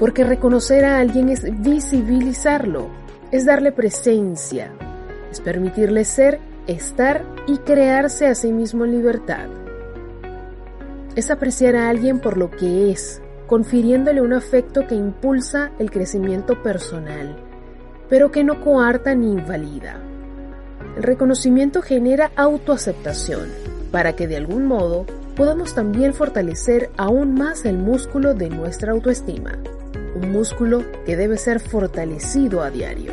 Porque 0.00 0.24
reconocer 0.24 0.86
a 0.86 0.98
alguien 0.98 1.28
es 1.28 1.44
visibilizarlo, 1.60 2.88
es 3.30 3.44
darle 3.44 3.70
presencia, 3.70 4.72
es 5.30 5.40
permitirle 5.40 6.06
ser, 6.06 6.40
estar 6.66 7.22
y 7.46 7.58
crearse 7.58 8.26
a 8.26 8.34
sí 8.34 8.50
mismo 8.50 8.86
en 8.86 8.92
libertad. 8.92 9.46
Es 11.16 11.30
apreciar 11.30 11.76
a 11.76 11.90
alguien 11.90 12.18
por 12.18 12.38
lo 12.38 12.50
que 12.50 12.90
es, 12.90 13.20
confiriéndole 13.46 14.22
un 14.22 14.32
afecto 14.32 14.86
que 14.86 14.94
impulsa 14.94 15.70
el 15.78 15.90
crecimiento 15.90 16.62
personal, 16.62 17.36
pero 18.08 18.32
que 18.32 18.42
no 18.42 18.62
coarta 18.62 19.14
ni 19.14 19.32
invalida. 19.32 20.00
El 20.96 21.02
reconocimiento 21.02 21.82
genera 21.82 22.32
autoaceptación, 22.36 23.50
para 23.92 24.14
que 24.16 24.26
de 24.26 24.38
algún 24.38 24.64
modo 24.64 25.04
podamos 25.36 25.74
también 25.74 26.14
fortalecer 26.14 26.90
aún 26.96 27.34
más 27.34 27.66
el 27.66 27.76
músculo 27.76 28.32
de 28.32 28.48
nuestra 28.48 28.92
autoestima, 28.92 29.58
un 30.14 30.32
músculo 30.32 30.84
que 31.04 31.16
debe 31.16 31.36
ser 31.36 31.60
fortalecido 31.60 32.62
a 32.62 32.70
diario. 32.70 33.12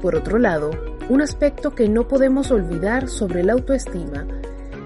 Por 0.00 0.16
otro 0.16 0.38
lado, 0.38 0.70
un 1.08 1.20
aspecto 1.20 1.74
que 1.74 1.88
no 1.88 2.08
podemos 2.08 2.50
olvidar 2.50 3.08
sobre 3.08 3.42
la 3.42 3.54
autoestima 3.54 4.26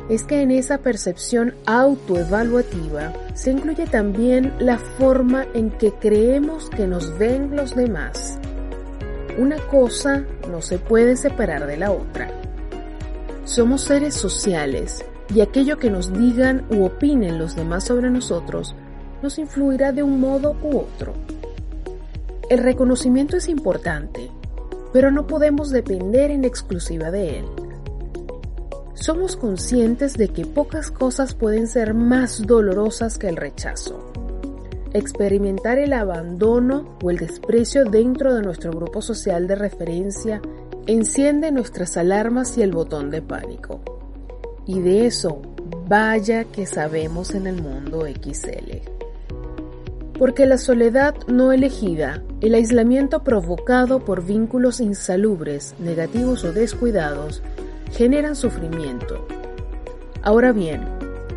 es 0.09 0.25
que 0.25 0.41
en 0.41 0.51
esa 0.51 0.79
percepción 0.79 1.55
autoevaluativa 1.67 3.13
se 3.35 3.51
incluye 3.51 3.87
también 3.87 4.55
la 4.59 4.79
forma 4.79 5.47
en 5.55 5.71
que 5.71 5.93
creemos 5.93 6.71
que 6.71 6.87
nos 6.87 7.17
ven 7.19 7.55
los 7.55 7.77
demás. 7.77 8.39
Una 9.37 9.59
cosa 9.59 10.25
no 10.51 10.63
se 10.63 10.79
puede 10.79 11.17
separar 11.17 11.67
de 11.67 11.77
la 11.77 11.93
otra. 11.93 12.31
Somos 13.45 13.83
seres 13.83 14.15
sociales 14.15 15.05
y 15.35 15.41
aquello 15.43 15.77
que 15.79 15.91
nos 15.91 16.13
digan 16.13 16.65
u 16.71 16.85
opinen 16.85 17.39
los 17.39 17.55
demás 17.55 17.85
sobre 17.85 18.11
nosotros 18.11 18.75
nos 19.23 19.39
influirá 19.39 19.93
de 19.93 20.03
un 20.03 20.21
modo 20.21 20.57
u 20.63 20.79
otro. 20.79 21.15
El 22.49 22.59
reconocimiento 22.59 23.37
es 23.37 23.49
importante, 23.49 24.31
pero 24.93 25.11
no 25.11 25.27
podemos 25.27 25.71
depender 25.71 26.31
en 26.31 26.45
exclusiva 26.45 27.11
de 27.11 27.41
él. 27.41 27.45
Somos 28.95 29.37
conscientes 29.37 30.15
de 30.15 30.29
que 30.29 30.45
pocas 30.45 30.91
cosas 30.91 31.35
pueden 31.35 31.67
ser 31.67 31.95
más 31.95 32.47
dolorosas 32.47 33.19
que 33.19 33.29
el 33.29 33.37
rechazo. 33.37 34.13
Experimentar 34.93 35.79
el 35.79 35.93
abandono 35.93 36.97
o 37.03 37.11
el 37.11 37.19
desprecio 37.19 37.85
dentro 37.85 38.35
de 38.35 38.43
nuestro 38.43 38.73
grupo 38.73 39.03
social 39.03 39.47
de 39.47 39.55
referencia 39.55 40.41
enciende 40.87 41.53
nuestras 41.53 41.97
alarmas 41.97 42.57
y 42.57 42.63
el 42.63 42.73
botón 42.73 43.11
de 43.11 43.23
pánico. 43.23 43.81
Y 44.67 44.81
de 44.81 45.07
eso, 45.07 45.43
vaya 45.87 46.45
que 46.45 46.67
sabemos 46.67 47.35
en 47.35 47.47
el 47.47 47.63
mundo 47.63 48.07
XL. 48.07 48.98
Porque 50.19 50.47
la 50.47 50.59
soledad 50.59 51.15
no 51.29 51.53
elegida, 51.53 52.23
el 52.41 52.55
aislamiento 52.55 53.23
provocado 53.23 54.05
por 54.05 54.25
vínculos 54.25 54.81
insalubres, 54.81 55.75
negativos 55.79 56.43
o 56.45 56.53
descuidados, 56.53 57.43
generan 57.93 58.35
sufrimiento. 58.35 59.27
Ahora 60.23 60.53
bien, 60.53 60.83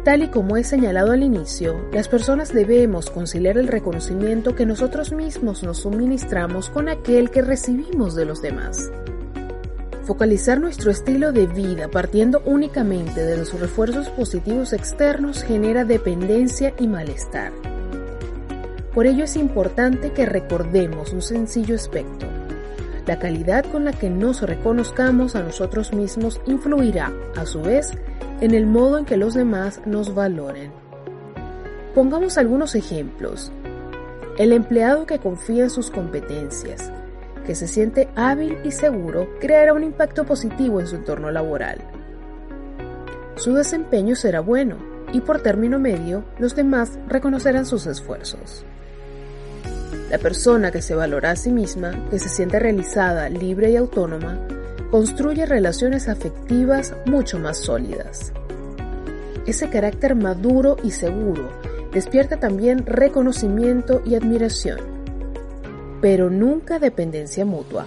tal 0.03 0.23
y 0.23 0.27
como 0.29 0.57
he 0.57 0.63
señalado 0.63 1.11
al 1.11 1.21
inicio, 1.21 1.87
las 1.93 2.07
personas 2.07 2.53
debemos 2.53 3.11
conciliar 3.11 3.57
el 3.57 3.67
reconocimiento 3.67 4.55
que 4.55 4.65
nosotros 4.65 5.11
mismos 5.11 5.61
nos 5.63 5.79
suministramos 5.79 6.69
con 6.69 6.89
aquel 6.89 7.29
que 7.29 7.41
recibimos 7.43 8.15
de 8.15 8.25
los 8.25 8.41
demás. 8.41 8.91
Focalizar 10.05 10.59
nuestro 10.59 10.89
estilo 10.89 11.31
de 11.31 11.45
vida 11.45 11.87
partiendo 11.87 12.41
únicamente 12.45 13.23
de 13.23 13.37
los 13.37 13.53
refuerzos 13.57 14.09
positivos 14.09 14.73
externos 14.73 15.43
genera 15.43 15.85
dependencia 15.85 16.73
y 16.79 16.87
malestar. 16.87 17.70
Por 18.93 19.05
ello 19.05 19.23
es 19.23 19.37
importante 19.37 20.11
que 20.11 20.25
recordemos 20.25 21.13
un 21.13 21.21
sencillo 21.21 21.75
aspecto. 21.75 22.25
La 23.05 23.19
calidad 23.19 23.65
con 23.65 23.85
la 23.85 23.93
que 23.93 24.09
nos 24.09 24.41
reconozcamos 24.41 25.35
a 25.35 25.43
nosotros 25.43 25.93
mismos 25.93 26.41
influirá, 26.45 27.13
a 27.37 27.45
su 27.45 27.61
vez, 27.61 27.91
en 28.41 28.53
el 28.53 28.67
modo 28.67 28.97
en 28.97 29.05
que 29.05 29.15
los 29.15 29.33
demás 29.33 29.81
nos 29.85 30.13
valoren. 30.13 30.71
Pongamos 31.95 32.37
algunos 32.37 32.75
ejemplos. 32.75 33.51
El 34.37 34.51
empleado 34.51 35.05
que 35.05 35.19
confía 35.19 35.63
en 35.63 35.69
sus 35.69 35.89
competencias, 35.89 36.91
que 37.45 37.55
se 37.55 37.67
siente 37.67 38.09
hábil 38.15 38.57
y 38.63 38.71
seguro, 38.71 39.29
creará 39.39 39.73
un 39.73 39.83
impacto 39.83 40.25
positivo 40.25 40.79
en 40.79 40.87
su 40.87 40.97
entorno 40.97 41.31
laboral. 41.31 41.79
Su 43.35 43.53
desempeño 43.53 44.15
será 44.15 44.41
bueno 44.41 44.77
y 45.13 45.21
por 45.21 45.41
término 45.41 45.79
medio 45.79 46.23
los 46.37 46.55
demás 46.55 46.99
reconocerán 47.07 47.65
sus 47.65 47.87
esfuerzos. 47.87 48.65
La 50.11 50.17
persona 50.17 50.71
que 50.71 50.81
se 50.81 50.93
valora 50.93 51.31
a 51.31 51.35
sí 51.37 51.53
misma, 51.53 52.09
que 52.09 52.19
se 52.19 52.27
siente 52.27 52.59
realizada, 52.59 53.29
libre 53.29 53.71
y 53.71 53.77
autónoma, 53.77 54.37
construye 54.91 55.45
relaciones 55.45 56.09
afectivas 56.09 56.93
mucho 57.05 57.39
más 57.39 57.59
sólidas. 57.59 58.33
Ese 59.47 59.69
carácter 59.69 60.15
maduro 60.15 60.75
y 60.83 60.91
seguro 60.91 61.49
despierta 61.93 62.41
también 62.41 62.85
reconocimiento 62.85 64.01
y 64.03 64.15
admiración, 64.15 64.79
pero 66.01 66.29
nunca 66.29 66.77
dependencia 66.77 67.45
mutua. 67.45 67.85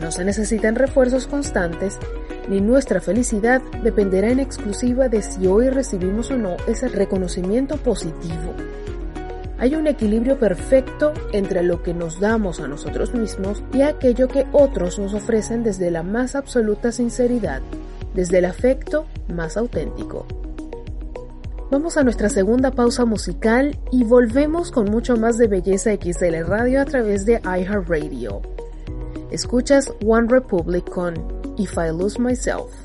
No 0.00 0.12
se 0.12 0.24
necesitan 0.24 0.76
refuerzos 0.76 1.26
constantes, 1.26 1.98
ni 2.48 2.60
nuestra 2.60 3.00
felicidad 3.00 3.60
dependerá 3.82 4.30
en 4.30 4.38
exclusiva 4.38 5.08
de 5.08 5.20
si 5.20 5.48
hoy 5.48 5.68
recibimos 5.68 6.30
o 6.30 6.36
no 6.36 6.58
ese 6.68 6.86
reconocimiento 6.86 7.76
positivo. 7.76 8.54
Hay 9.58 9.76
un 9.76 9.86
equilibrio 9.86 10.38
perfecto 10.38 11.12
entre 11.32 11.62
lo 11.62 11.82
que 11.82 11.94
nos 11.94 12.18
damos 12.20 12.60
a 12.60 12.68
nosotros 12.68 13.14
mismos 13.14 13.62
y 13.72 13.82
aquello 13.82 14.28
que 14.28 14.46
otros 14.52 14.98
nos 14.98 15.14
ofrecen 15.14 15.62
desde 15.62 15.90
la 15.90 16.02
más 16.02 16.34
absoluta 16.34 16.90
sinceridad, 16.92 17.62
desde 18.14 18.38
el 18.38 18.46
afecto 18.46 19.06
más 19.32 19.56
auténtico. 19.56 20.26
Vamos 21.70 21.96
a 21.96 22.04
nuestra 22.04 22.28
segunda 22.28 22.70
pausa 22.70 23.04
musical 23.04 23.78
y 23.90 24.04
volvemos 24.04 24.70
con 24.70 24.90
mucho 24.90 25.16
más 25.16 25.38
de 25.38 25.48
Belleza 25.48 25.92
XL 25.94 26.44
Radio 26.46 26.80
a 26.80 26.84
través 26.84 27.24
de 27.24 27.40
iHeartRadio. 27.44 28.42
Escuchas 29.30 29.92
One 30.06 30.28
Republic 30.28 30.88
con 30.88 31.14
If 31.56 31.76
I 31.76 31.90
Lose 31.90 32.20
Myself. 32.20 32.83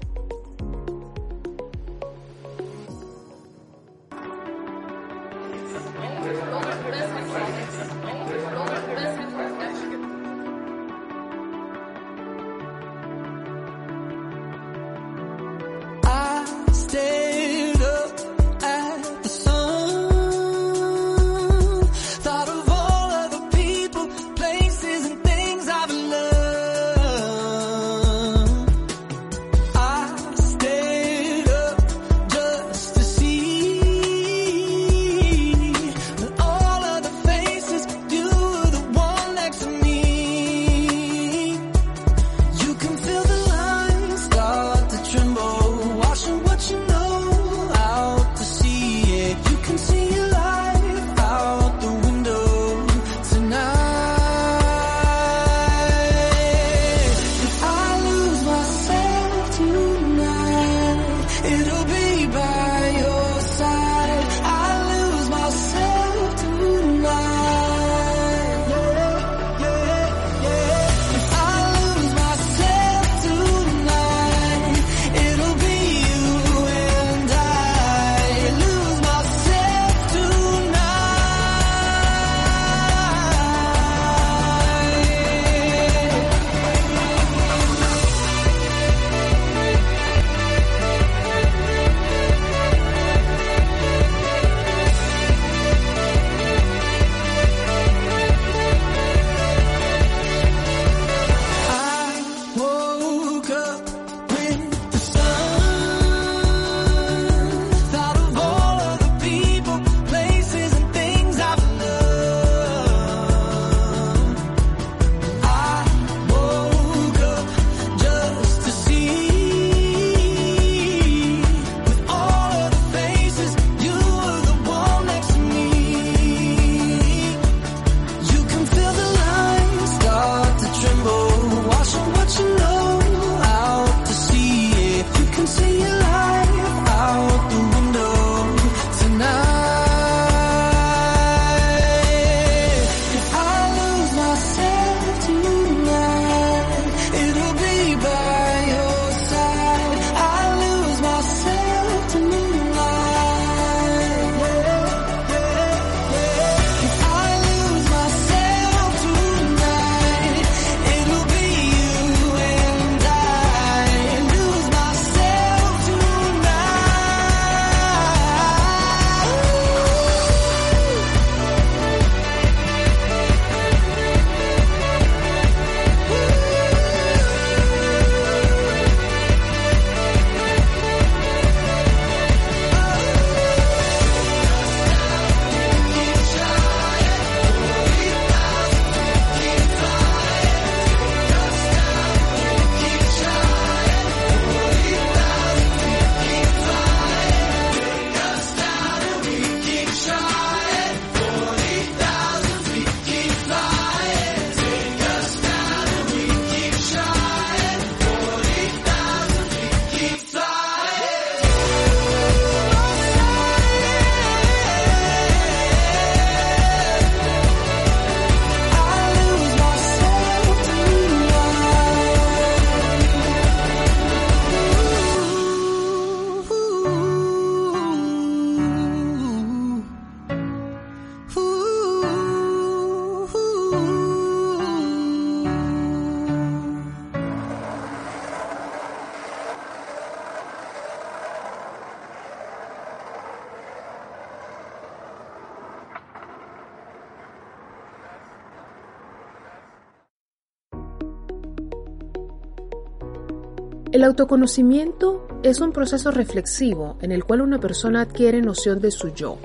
Autoconocimiento 254.10 255.28
es 255.43 255.62
un 255.62 255.72
proceso 255.72 256.12
reflexivo 256.12 256.98
en 257.02 257.12
el 257.12 257.24
cual 257.24 257.41
una 257.41 257.60
persona 257.60 258.02
adquiere 258.02 258.41
noción 258.41 258.82
de 258.82 258.91
su 258.91 259.10
yo, 259.10 259.38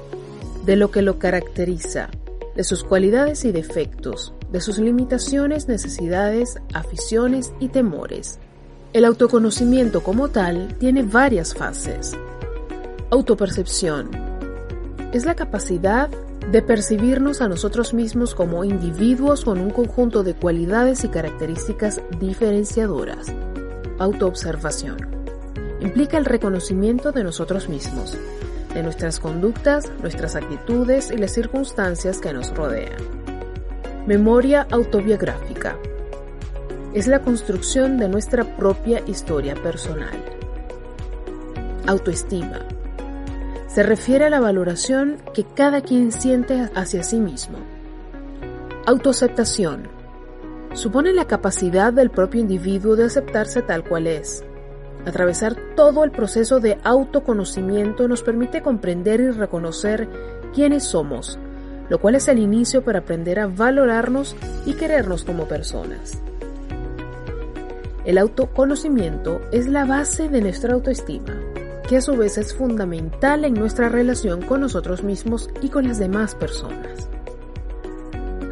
de 0.64 0.76
lo 0.76 0.90
que 0.90 1.02
lo 1.02 1.18
caracteriza, 1.18 2.08
de 2.56 2.64
sus 2.64 2.82
cualidades 2.82 3.44
y 3.44 3.52
defectos, 3.52 4.32
de 4.50 4.60
sus 4.60 4.78
limitaciones, 4.78 5.68
necesidades, 5.68 6.58
aficiones 6.72 7.52
y 7.60 7.68
temores. 7.68 8.38
El 8.92 9.04
autoconocimiento 9.04 10.02
como 10.02 10.28
tal 10.28 10.76
tiene 10.78 11.02
varias 11.02 11.54
fases. 11.54 12.12
Autopercepción. 13.10 14.10
Es 15.12 15.26
la 15.26 15.34
capacidad 15.34 16.08
de 16.50 16.62
percibirnos 16.62 17.40
a 17.40 17.48
nosotros 17.48 17.94
mismos 17.94 18.34
como 18.34 18.64
individuos 18.64 19.44
con 19.44 19.60
un 19.60 19.70
conjunto 19.70 20.22
de 20.22 20.34
cualidades 20.34 21.04
y 21.04 21.08
características 21.08 22.00
diferenciadoras. 22.20 23.32
Autoobservación. 23.98 24.96
Implica 25.80 26.16
el 26.16 26.24
reconocimiento 26.24 27.12
de 27.12 27.22
nosotros 27.22 27.68
mismos, 27.68 28.18
de 28.74 28.82
nuestras 28.82 29.20
conductas, 29.20 29.90
nuestras 30.00 30.34
actitudes 30.34 31.12
y 31.12 31.16
las 31.16 31.32
circunstancias 31.32 32.18
que 32.18 32.32
nos 32.32 32.52
rodean. 32.54 32.96
Memoria 34.04 34.66
autobiográfica. 34.72 35.76
Es 36.92 37.06
la 37.06 37.20
construcción 37.20 37.96
de 37.96 38.08
nuestra 38.08 38.56
propia 38.56 39.00
historia 39.06 39.54
personal. 39.54 40.24
Autoestima. 41.86 42.66
Se 43.68 43.84
refiere 43.84 44.24
a 44.24 44.30
la 44.30 44.40
valoración 44.40 45.18
que 45.34 45.44
cada 45.44 45.82
quien 45.82 46.10
siente 46.10 46.68
hacia 46.74 47.04
sí 47.04 47.20
mismo. 47.20 47.58
Autoaceptación. 48.86 50.03
Supone 50.74 51.12
la 51.12 51.26
capacidad 51.26 51.92
del 51.92 52.10
propio 52.10 52.40
individuo 52.40 52.96
de 52.96 53.04
aceptarse 53.04 53.62
tal 53.62 53.84
cual 53.84 54.08
es. 54.08 54.44
Atravesar 55.06 55.56
todo 55.76 56.02
el 56.02 56.10
proceso 56.10 56.58
de 56.58 56.78
autoconocimiento 56.82 58.08
nos 58.08 58.22
permite 58.22 58.60
comprender 58.60 59.20
y 59.20 59.30
reconocer 59.30 60.08
quiénes 60.52 60.82
somos, 60.82 61.38
lo 61.88 62.00
cual 62.00 62.16
es 62.16 62.26
el 62.26 62.40
inicio 62.40 62.82
para 62.82 63.00
aprender 63.00 63.38
a 63.38 63.46
valorarnos 63.46 64.34
y 64.66 64.74
querernos 64.74 65.22
como 65.22 65.46
personas. 65.46 66.20
El 68.04 68.18
autoconocimiento 68.18 69.42
es 69.52 69.68
la 69.68 69.84
base 69.84 70.28
de 70.28 70.40
nuestra 70.40 70.74
autoestima, 70.74 71.38
que 71.88 71.98
a 71.98 72.00
su 72.00 72.16
vez 72.16 72.36
es 72.36 72.52
fundamental 72.52 73.44
en 73.44 73.54
nuestra 73.54 73.88
relación 73.88 74.42
con 74.42 74.60
nosotros 74.62 75.04
mismos 75.04 75.48
y 75.62 75.68
con 75.68 75.86
las 75.86 76.00
demás 76.00 76.34
personas. 76.34 77.08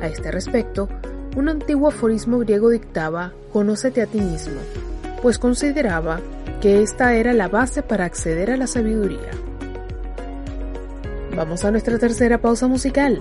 A 0.01 0.07
este 0.07 0.31
respecto, 0.31 0.89
un 1.37 1.49
antiguo 1.49 1.89
aforismo 1.89 2.39
griego 2.39 2.71
dictaba, 2.71 3.33
Conócete 3.53 4.03
a 4.03 4.07
ti 4.07 4.21
mismo, 4.21 4.61
pues 5.21 5.39
consideraba 5.39 6.21
que 6.61 6.83
esta 6.83 7.15
era 7.15 7.33
la 7.33 7.49
base 7.49 7.83
para 7.83 8.05
acceder 8.05 8.51
a 8.51 8.57
la 8.57 8.67
sabiduría. 8.67 9.31
Vamos 11.37 11.65
a 11.65 11.71
nuestra 11.71 11.99
tercera 11.99 12.39
pausa 12.39 12.69
musical. 12.69 13.21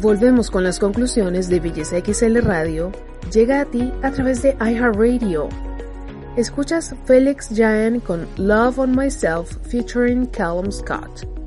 Volvemos 0.00 0.50
con 0.50 0.64
las 0.64 0.78
conclusiones 0.78 1.48
de 1.48 1.60
Belleza 1.60 1.96
XL 2.00 2.38
Radio. 2.40 2.92
Llega 3.32 3.60
a 3.60 3.64
ti 3.64 3.92
a 4.02 4.10
través 4.10 4.42
de 4.42 4.56
iHeartRadio. 4.60 5.48
Escuchas 6.36 6.94
Felix 7.04 7.48
Jaén 7.54 8.00
con 8.00 8.26
Love 8.36 8.78
on 8.78 8.96
Myself 8.96 9.56
featuring 9.68 10.26
Callum 10.26 10.72
Scott. 10.72 11.41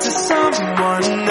To 0.00 0.10
someone 0.10 1.25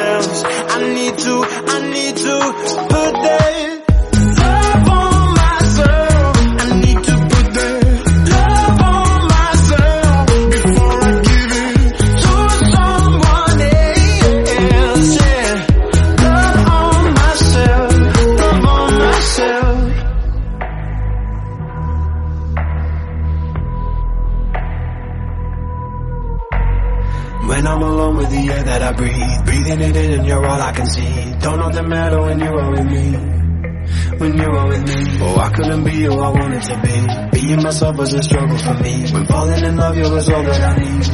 couldn't 35.56 35.84
be 35.86 36.04
who 36.04 36.20
I 36.20 36.30
wanted 36.30 36.62
to 36.64 36.82
be. 36.82 37.40
Being 37.40 37.64
myself 37.64 37.98
was 37.98 38.14
a 38.14 38.22
struggle 38.24 38.58
for 38.58 38.74
me. 38.74 39.06
When 39.12 39.26
falling 39.26 39.64
in 39.64 39.78
love, 39.78 39.96
you 39.96 40.10
was 40.12 40.30
all 40.30 40.44
that 40.44 40.62
I 40.62 40.76
need. 40.84 41.06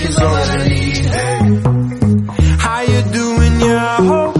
It's 0.00 0.20
all 0.20 0.34
that 0.34 0.60
I 0.60 0.68
need. 0.68 1.06
Hey. 1.06 1.38
How 2.58 2.80
you 2.82 3.02
doing? 3.10 3.60
Yeah, 3.60 3.96
I 3.98 4.04
hope 4.04 4.37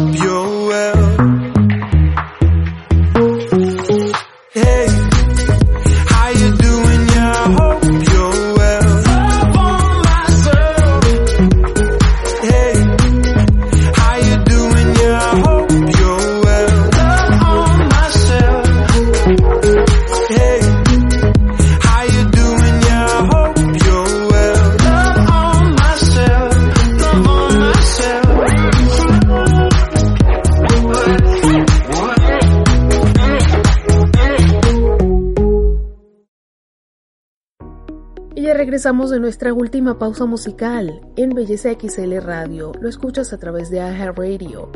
Y 38.39 38.43
ya 38.43 38.55
regresamos 38.55 39.11
de 39.11 39.19
nuestra 39.19 39.53
última 39.53 39.99
pausa 39.99 40.25
musical 40.25 41.01
en 41.17 41.31
Belleza 41.31 41.71
XL 41.73 42.19
Radio. 42.21 42.71
Lo 42.81 42.89
escuchas 42.89 43.33
a 43.33 43.37
través 43.37 43.69
de 43.69 43.79
iHeartRadio. 43.79 44.71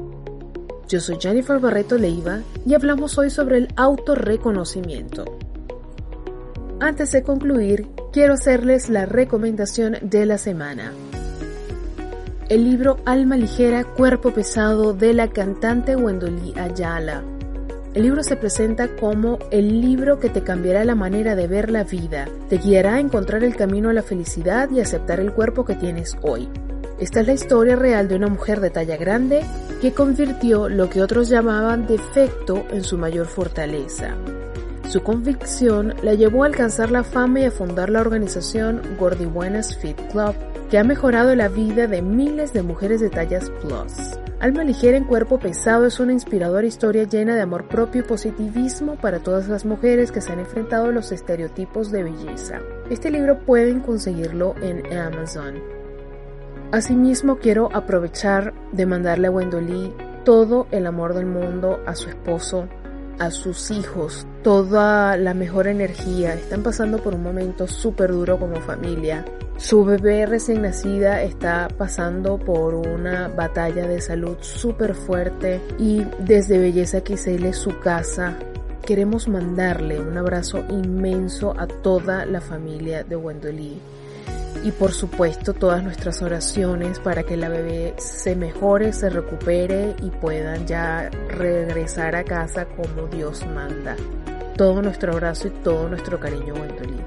Yo 0.88 0.98
soy 0.98 1.18
Jennifer 1.20 1.60
Barreto 1.60 1.96
Leiva 1.96 2.40
y 2.66 2.74
hablamos 2.74 3.16
hoy 3.18 3.30
sobre 3.30 3.58
el 3.58 3.68
autorreconocimiento. 3.76 5.24
Antes 6.80 7.12
de 7.12 7.22
concluir, 7.22 7.86
quiero 8.12 8.34
hacerles 8.34 8.88
la 8.88 9.06
recomendación 9.06 9.96
de 10.02 10.26
la 10.26 10.38
semana. 10.38 10.92
el 12.48 12.64
libro 12.64 12.96
Alma 13.06 13.36
Ligera, 13.36 13.84
Cuerpo 13.84 14.32
Pesado 14.32 14.92
de 14.92 15.14
la 15.14 15.28
cantante 15.28 15.94
Wendolí 15.94 16.52
Ayala. 16.58 17.22
El 17.95 18.05
libro 18.05 18.22
se 18.22 18.36
presenta 18.36 18.97
como 18.97 19.38
el 19.51 19.82
libro 19.82 20.18
que 20.18 20.30
te 20.30 20.43
cambiará 20.43 20.82
la 20.86 20.95
manera 20.95 21.36
de 21.36 21.47
ver 21.47 21.70
la 21.70 21.84
vida, 21.84 22.26
te 22.49 22.57
guiará 22.57 22.95
a 22.95 23.01
encontrar 23.01 23.45
el 23.45 23.55
camino 23.55 23.90
a 23.90 23.93
la 23.93 24.03
felicidad 24.03 24.70
y 24.70 24.80
aceptar 24.80 25.20
el 25.20 25.32
cuerpo 25.32 25.66
que 25.66 25.74
tienes 25.74 26.16
hoy. 26.22 26.49
Esta 26.99 27.20
es 27.20 27.26
la 27.26 27.34
historia 27.34 27.76
real 27.76 28.09
de 28.09 28.16
una 28.16 28.28
mujer 28.28 28.61
de 28.61 28.70
talla 28.70 28.97
grande 28.97 29.43
que 29.82 29.93
convirtió 29.93 30.70
lo 30.70 30.88
que 30.88 31.03
otros 31.03 31.28
llamaban 31.28 31.86
defecto 31.86 32.64
en 32.70 32.82
su 32.82 32.97
mayor 32.97 33.26
fortaleza. 33.26 34.14
Su 34.88 35.03
convicción 35.03 35.95
la 36.03 36.14
llevó 36.14 36.45
a 36.45 36.47
alcanzar 36.47 36.90
la 36.90 37.05
fama 37.05 37.40
y 37.40 37.45
a 37.45 37.51
fundar 37.51 37.90
la 37.90 38.01
organización 38.01 38.80
Gordy 38.99 39.26
Buenas 39.26 39.76
Fit 39.76 40.01
Club, 40.11 40.34
que 40.70 40.78
ha 40.78 40.84
mejorado 40.84 41.34
la 41.34 41.49
vida 41.49 41.86
de 41.88 42.01
miles 42.01 42.55
de 42.55 42.62
mujeres 42.62 43.03
de 43.03 43.11
tallas 43.11 43.51
plus. 43.61 43.93
Alma 44.43 44.64
ligera 44.64 44.97
en 44.97 45.05
cuerpo 45.05 45.38
pesado 45.38 45.86
es 45.86 46.01
una 46.01 46.12
inspiradora 46.12 46.66
historia 46.66 47.05
llena 47.05 47.36
de 47.36 47.43
amor 47.43 47.68
propio 47.68 48.01
y 48.01 48.05
positivismo 48.05 48.97
para 48.97 49.20
todas 49.20 49.47
las 49.47 49.64
mujeres 49.64 50.11
que 50.11 50.20
se 50.20 50.32
han 50.32 50.40
enfrentado 50.40 50.86
a 50.86 50.90
los 50.90 51.12
estereotipos 51.12 51.93
de 51.93 52.03
belleza. 52.03 52.59
Este 52.90 53.12
libro 53.12 53.38
pueden 53.38 53.78
conseguirlo 53.78 54.57
en 54.61 54.99
Amazon. 54.99 55.62
Asimismo 56.72 57.38
quiero 57.38 57.68
aprovechar 57.72 58.53
de 58.72 58.84
mandarle 58.84 59.28
a 59.28 59.30
Wendolí 59.30 59.95
todo 60.24 60.66
el 60.72 60.88
amor 60.88 61.14
del 61.14 61.26
mundo 61.26 61.78
a 61.86 61.95
su 61.95 62.09
esposo, 62.09 62.66
a 63.18 63.30
sus 63.30 63.70
hijos, 63.70 64.26
toda 64.42 65.16
la 65.16 65.34
mejor 65.34 65.66
energía. 65.66 66.34
Están 66.34 66.62
pasando 66.62 66.98
por 66.98 67.14
un 67.14 67.22
momento 67.22 67.66
súper 67.66 68.12
duro 68.12 68.38
como 68.38 68.56
familia. 68.60 69.24
Su 69.56 69.84
bebé 69.84 70.26
recién 70.26 70.62
nacida 70.62 71.22
está 71.22 71.68
pasando 71.68 72.38
por 72.38 72.74
una 72.74 73.28
batalla 73.28 73.86
de 73.86 74.00
salud 74.00 74.36
súper 74.40 74.94
fuerte 74.94 75.60
y 75.78 76.04
desde 76.18 76.58
Belleza 76.58 77.00
XL, 77.00 77.52
su 77.52 77.78
casa, 77.78 78.38
queremos 78.84 79.28
mandarle 79.28 80.00
un 80.00 80.18
abrazo 80.18 80.64
inmenso 80.68 81.54
a 81.56 81.66
toda 81.66 82.26
la 82.26 82.40
familia 82.40 83.04
de 83.04 83.16
Wendolí 83.16 83.80
y 84.64 84.70
por 84.70 84.92
supuesto 84.92 85.55
todas 85.55 85.82
nuestras 85.82 86.22
oraciones 86.22 86.98
para 86.98 87.22
que 87.22 87.36
la 87.36 87.48
bebé 87.48 87.94
se 87.98 88.36
mejore, 88.36 88.92
se 88.92 89.11
recupere 89.11 89.96
y 90.03 90.11
puedan 90.11 90.66
ya 90.66 91.11
regresar 91.28 92.14
a 92.14 92.24
casa 92.24 92.66
como 92.66 93.07
Dios 93.09 93.46
manda. 93.46 93.96
Todo 94.57 94.82
nuestro 94.82 95.12
abrazo 95.12 95.48
y 95.48 95.50
todo 95.50 95.88
nuestro 95.88 96.20
cariño, 96.20 96.55
Wendolí. 96.55 97.00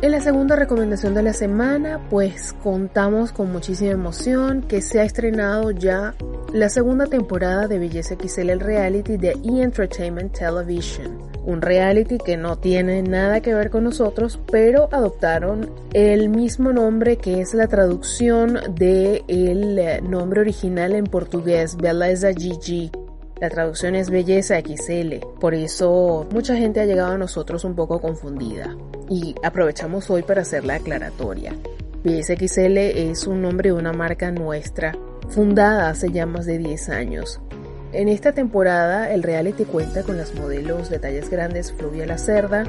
En 0.00 0.12
la 0.12 0.20
segunda 0.20 0.54
recomendación 0.54 1.12
de 1.14 1.24
la 1.24 1.32
semana, 1.32 1.98
pues 2.08 2.52
contamos 2.62 3.32
con 3.32 3.50
muchísima 3.50 3.90
emoción 3.90 4.62
que 4.62 4.80
se 4.80 5.00
ha 5.00 5.04
estrenado 5.04 5.72
ya 5.72 6.14
la 6.52 6.68
segunda 6.68 7.06
temporada 7.06 7.66
de 7.66 7.80
Belleza 7.80 8.14
XL 8.14 8.50
el 8.50 8.60
reality 8.60 9.16
de 9.16 9.30
E! 9.30 9.62
Entertainment 9.62 10.32
Television. 10.38 11.27
Un 11.48 11.62
reality 11.62 12.18
que 12.18 12.36
no 12.36 12.58
tiene 12.58 13.02
nada 13.02 13.40
que 13.40 13.54
ver 13.54 13.70
con 13.70 13.84
nosotros, 13.84 14.38
pero 14.52 14.90
adoptaron 14.92 15.70
el 15.94 16.28
mismo 16.28 16.74
nombre 16.74 17.16
que 17.16 17.40
es 17.40 17.54
la 17.54 17.68
traducción 17.68 18.58
del 18.74 19.24
el 19.28 20.10
nombre 20.10 20.42
original 20.42 20.94
en 20.94 21.04
portugués, 21.04 21.78
Beleza 21.78 22.34
Gigi. 22.34 22.90
La 23.40 23.48
traducción 23.48 23.94
es 23.94 24.10
Belleza 24.10 24.60
XL, 24.60 25.24
por 25.40 25.54
eso 25.54 26.26
mucha 26.30 26.54
gente 26.54 26.80
ha 26.80 26.84
llegado 26.84 27.12
a 27.12 27.18
nosotros 27.18 27.64
un 27.64 27.74
poco 27.74 27.98
confundida. 27.98 28.76
Y 29.08 29.34
aprovechamos 29.42 30.10
hoy 30.10 30.24
para 30.24 30.42
hacer 30.42 30.66
la 30.66 30.74
aclaratoria. 30.74 31.54
Belleza 32.04 32.34
XL 32.34 32.76
es 32.76 33.26
un 33.26 33.40
nombre 33.40 33.70
de 33.70 33.76
una 33.78 33.94
marca 33.94 34.30
nuestra, 34.30 34.94
fundada 35.30 35.88
hace 35.88 36.12
ya 36.12 36.26
más 36.26 36.44
de 36.44 36.58
10 36.58 36.90
años. 36.90 37.40
En 37.92 38.08
esta 38.08 38.32
temporada 38.32 39.10
el 39.10 39.22
reality 39.22 39.64
cuenta 39.64 40.02
con 40.02 40.18
las 40.18 40.34
modelos 40.34 40.90
de 40.90 40.98
tallas 40.98 41.30
grandes 41.30 41.72
Fluvia 41.72 42.04
La 42.04 42.18
Cerda, 42.18 42.64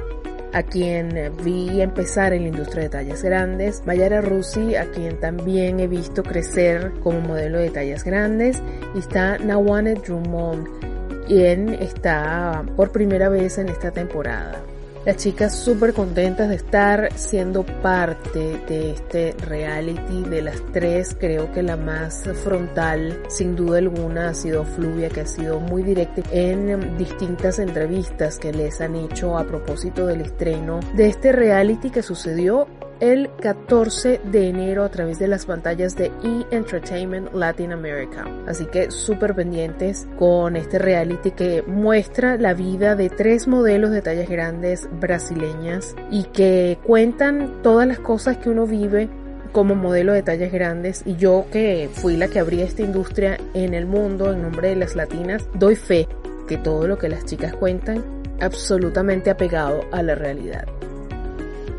a 0.53 0.63
quien 0.63 1.33
vi 1.43 1.81
empezar 1.81 2.31
en 2.31 2.43
la 2.43 2.47
industria 2.47 2.83
de 2.83 2.89
tallas 2.89 3.21
grandes, 3.21 3.83
Mayara 3.85 4.21
Rusi, 4.21 4.75
a 4.75 4.89
quien 4.91 5.19
también 5.19 5.81
he 5.81 5.87
visto 5.87 6.23
crecer 6.23 6.93
como 7.03 7.19
modelo 7.19 7.59
de 7.59 7.69
tallas 7.69 8.05
grandes, 8.05 8.61
y 8.95 8.99
está 8.99 9.37
Nawane 9.37 9.95
Drummond, 9.95 11.25
quien 11.27 11.73
está 11.73 12.63
por 12.77 12.91
primera 12.91 13.27
vez 13.27 13.57
en 13.57 13.67
esta 13.67 13.91
temporada. 13.91 14.61
Las 15.09 15.17
chicas 15.17 15.57
súper 15.57 15.95
contentas 15.95 16.49
de 16.49 16.55
estar 16.55 17.09
siendo 17.15 17.65
parte 17.65 18.61
de 18.67 18.91
este 18.91 19.35
reality. 19.43 20.21
De 20.21 20.43
las 20.43 20.61
tres, 20.71 21.17
creo 21.19 21.51
que 21.51 21.63
la 21.63 21.77
más 21.77 22.25
frontal, 22.43 23.23
sin 23.27 23.55
duda 23.55 23.79
alguna, 23.79 24.29
ha 24.29 24.33
sido 24.35 24.65
Fluvia, 24.65 25.09
que 25.09 25.21
ha 25.21 25.25
sido 25.25 25.59
muy 25.59 25.81
directa 25.81 26.21
en 26.31 26.95
distintas 26.95 27.57
entrevistas 27.57 28.37
que 28.37 28.53
les 28.53 28.81
han 28.81 28.95
hecho 28.95 29.35
a 29.35 29.47
propósito 29.47 30.05
del 30.05 30.21
estreno 30.21 30.79
de 30.93 31.07
este 31.07 31.31
reality 31.31 31.89
que 31.89 32.03
sucedió 32.03 32.67
el 32.99 33.29
14 33.41 34.21
de 34.23 34.49
enero 34.49 34.83
a 34.83 34.89
través 34.89 35.19
de 35.19 35.27
las 35.27 35.45
pantallas 35.45 35.95
de 35.95 36.07
E! 36.23 36.45
Entertainment 36.51 37.33
Latin 37.33 37.71
America. 37.71 38.25
Así 38.47 38.65
que 38.65 38.91
súper 38.91 39.35
pendientes 39.35 40.07
con 40.17 40.55
este 40.55 40.79
reality 40.79 41.31
que 41.31 41.61
muestra 41.63 42.37
la 42.37 42.53
vida 42.53 42.95
de 42.95 43.09
tres 43.09 43.47
modelos 43.47 43.91
de 43.91 44.01
tallas 44.01 44.29
grandes 44.29 44.89
brasileñas 44.99 45.95
y 46.11 46.23
que 46.23 46.77
cuentan 46.83 47.61
todas 47.61 47.87
las 47.87 47.99
cosas 47.99 48.37
que 48.37 48.49
uno 48.49 48.65
vive 48.65 49.09
como 49.51 49.75
modelo 49.75 50.13
de 50.13 50.21
tallas 50.21 50.51
grandes 50.51 51.01
y 51.05 51.15
yo 51.15 51.45
que 51.51 51.89
fui 51.91 52.17
la 52.17 52.27
que 52.27 52.39
abrí 52.39 52.61
esta 52.61 52.83
industria 52.83 53.37
en 53.53 53.73
el 53.73 53.85
mundo 53.85 54.31
en 54.31 54.43
nombre 54.43 54.69
de 54.69 54.75
las 54.75 54.95
latinas, 54.95 55.47
doy 55.53 55.75
fe 55.75 56.07
que 56.47 56.57
todo 56.57 56.87
lo 56.87 56.97
que 56.97 57.09
las 57.09 57.25
chicas 57.25 57.53
cuentan 57.53 58.03
absolutamente 58.39 59.29
apegado 59.29 59.81
a 59.91 60.01
la 60.03 60.15
realidad. 60.15 60.65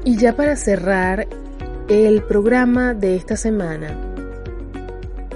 Y 0.04 0.16
ya 0.16 0.34
para 0.34 0.56
cerrar 0.56 1.26
el 1.88 2.22
programa 2.22 2.94
de 2.94 3.16
esta 3.16 3.36
semana, 3.36 3.96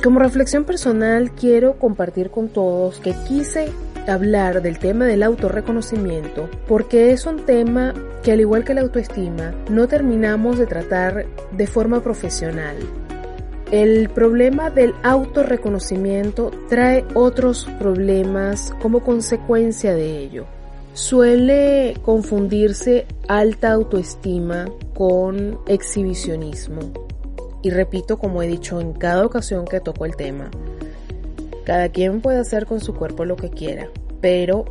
como 0.03 0.19
reflexión 0.19 0.65
personal 0.65 1.33
quiero 1.33 1.79
compartir 1.79 2.31
con 2.31 2.49
todos 2.49 3.01
que 3.01 3.15
quise 3.27 3.73
hablar 4.07 4.63
del 4.63 4.79
tema 4.79 5.07
del 5.07 5.23
autorreconocimiento 5.23 6.51
porque 6.69 7.13
es 7.13 7.25
un 7.27 7.47
tema 7.47 7.95
que 8.23 8.33
al 8.33 8.41
igual 8.41 8.65
que 8.65 8.75
la 8.75 8.83
autoestima 8.83 9.55
no 9.71 9.89
terminamos 9.89 10.59
de 10.59 10.67
tratar 10.67 11.27
de 11.53 11.67
forma 11.67 12.03
profesional. 12.03 12.77
El 13.71 14.09
problema 14.11 14.71
del 14.71 14.95
autorreconocimiento 15.03 16.51
trae 16.69 17.05
otros 17.15 17.69
problemas 17.79 18.75
como 18.81 19.01
consecuencia 19.01 19.95
de 19.95 20.19
ello. 20.19 20.47
Suele 20.95 21.97
confundirse 22.03 23.07
alta 23.27 23.73
autoestima 23.73 24.67
con 24.95 25.59
exhibicionismo. 25.67 26.79
Y 27.63 27.71
repito, 27.71 28.17
como 28.17 28.45
he 28.45 28.47
dicho 28.47 28.81
en 28.81 28.93
cada 28.93 29.27
ocasión 29.27 29.65
que 29.65 29.81
toco 29.81 30.05
el 30.05 30.15
tema, 30.15 30.53
cada 31.65 31.89
quien 31.89 32.21
puede 32.21 32.39
hacer 32.39 32.67
con 32.67 32.81
su 32.81 32.95
cuerpo 32.95 33.25
lo 33.25 33.35
que 33.35 33.51
quiera, 33.51 33.89
pero 34.21 34.67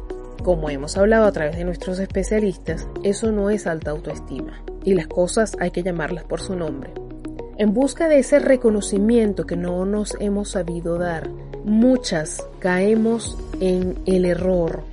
como 0.46 0.70
hemos 0.70 0.96
hablado 0.96 1.26
a 1.26 1.32
través 1.34 1.58
de 1.58 1.66
nuestros 1.66 2.00
especialistas, 2.00 2.88
eso 3.04 3.34
no 3.34 3.50
es 3.50 3.68
alta 3.68 3.92
autoestima 3.92 4.64
y 4.86 4.94
las 4.94 5.08
cosas 5.08 5.58
hay 5.60 5.72
que 5.72 5.84
llamarlas 5.84 6.24
por 6.24 6.40
su 6.40 6.56
nombre. 6.56 6.94
En 7.58 7.74
busca 7.74 8.08
de 8.08 8.20
ese 8.20 8.40
reconocimiento 8.40 9.46
que 9.46 9.58
no 9.58 9.86
nos 9.86 10.16
hemos 10.22 10.52
sabido 10.52 10.98
dar, 10.98 11.30
muchas 11.66 12.48
caemos 12.60 13.38
en 13.60 13.98
el 14.06 14.24
error 14.24 14.93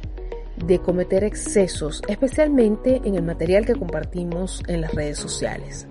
de 0.65 0.79
cometer 0.79 1.25
excesos, 1.25 2.03
especialmente 2.09 3.01
en 3.05 3.15
el 3.15 3.23
material 3.23 3.67
que 3.67 3.75
compartimos 3.75 4.63
en 4.67 4.81
las 4.81 4.95
redes 4.95 5.19
sociales. 5.19 5.87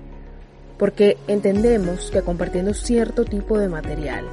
Porque 0.78 1.18
entendemos 1.28 2.12
que 2.12 2.22
compartiendo 2.22 2.74
cierto 2.74 3.26
tipo 3.26 3.58
de 3.58 3.68
material 3.68 4.26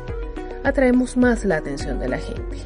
atraemos 0.62 1.16
más 1.16 1.44
la 1.44 1.56
atención 1.56 2.00
de 2.00 2.08
la 2.08 2.18
gente. 2.18 2.56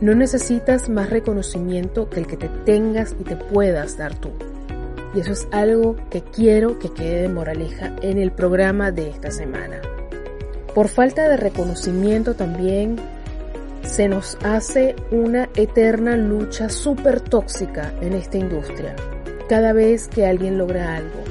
No 0.00 0.14
necesitas 0.14 0.88
más 0.88 1.10
reconocimiento 1.10 2.08
que 2.08 2.20
el 2.20 2.26
que 2.26 2.36
te 2.36 2.48
tengas 2.64 3.14
y 3.18 3.24
te 3.24 3.36
puedas 3.36 3.98
dar 3.98 4.14
tú. 4.14 4.30
Y 5.14 5.20
eso 5.20 5.32
es 5.32 5.48
algo 5.50 5.96
que 6.10 6.22
quiero 6.22 6.78
que 6.78 6.90
quede 6.90 7.22
de 7.22 7.28
moraleja 7.28 7.94
en 8.00 8.18
el 8.18 8.30
programa 8.30 8.92
de 8.92 9.10
esta 9.10 9.30
semana. 9.30 9.80
Por 10.74 10.88
falta 10.88 11.28
de 11.28 11.36
reconocimiento 11.36 12.34
también 12.34 12.96
se 13.82 14.08
nos 14.08 14.36
hace 14.44 14.96
una 15.10 15.48
eterna 15.56 16.16
lucha 16.16 16.68
súper 16.68 17.20
tóxica 17.20 17.92
en 18.00 18.12
esta 18.12 18.38
industria. 18.38 18.94
Cada 19.48 19.72
vez 19.72 20.08
que 20.08 20.26
alguien 20.26 20.58
logra 20.58 20.96
algo, 20.96 21.24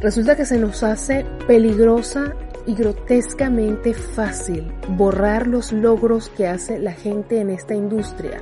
resulta 0.00 0.36
que 0.36 0.44
se 0.44 0.58
nos 0.58 0.82
hace 0.82 1.24
peligrosa 1.46 2.34
y 2.66 2.74
grotescamente 2.74 3.94
fácil 3.94 4.72
borrar 4.88 5.46
los 5.46 5.72
logros 5.72 6.28
que 6.30 6.46
hace 6.46 6.78
la 6.78 6.92
gente 6.92 7.40
en 7.40 7.50
esta 7.50 7.74
industria, 7.74 8.40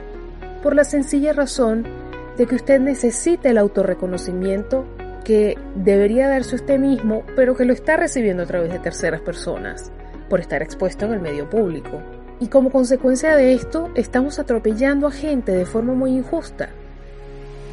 por 0.62 0.74
la 0.74 0.84
sencilla 0.84 1.32
razón 1.32 1.84
de 2.36 2.46
que 2.46 2.54
usted 2.54 2.80
necesita 2.80 3.50
el 3.50 3.58
autorreconocimiento 3.58 4.86
que 5.24 5.56
debería 5.76 6.28
darse 6.28 6.56
usted 6.56 6.78
mismo, 6.78 7.22
pero 7.36 7.56
que 7.56 7.64
lo 7.64 7.72
está 7.72 7.96
recibiendo 7.96 8.42
a 8.42 8.46
través 8.46 8.72
de 8.72 8.78
terceras 8.78 9.20
personas, 9.20 9.92
por 10.28 10.40
estar 10.40 10.62
expuesto 10.62 11.04
en 11.04 11.12
el 11.12 11.20
medio 11.20 11.48
público. 11.48 12.00
Y 12.42 12.48
como 12.48 12.70
consecuencia 12.70 13.36
de 13.36 13.52
esto, 13.52 13.90
estamos 13.94 14.40
atropellando 14.40 15.06
a 15.06 15.12
gente 15.12 15.52
de 15.52 15.64
forma 15.64 15.94
muy 15.94 16.10
injusta. 16.10 16.70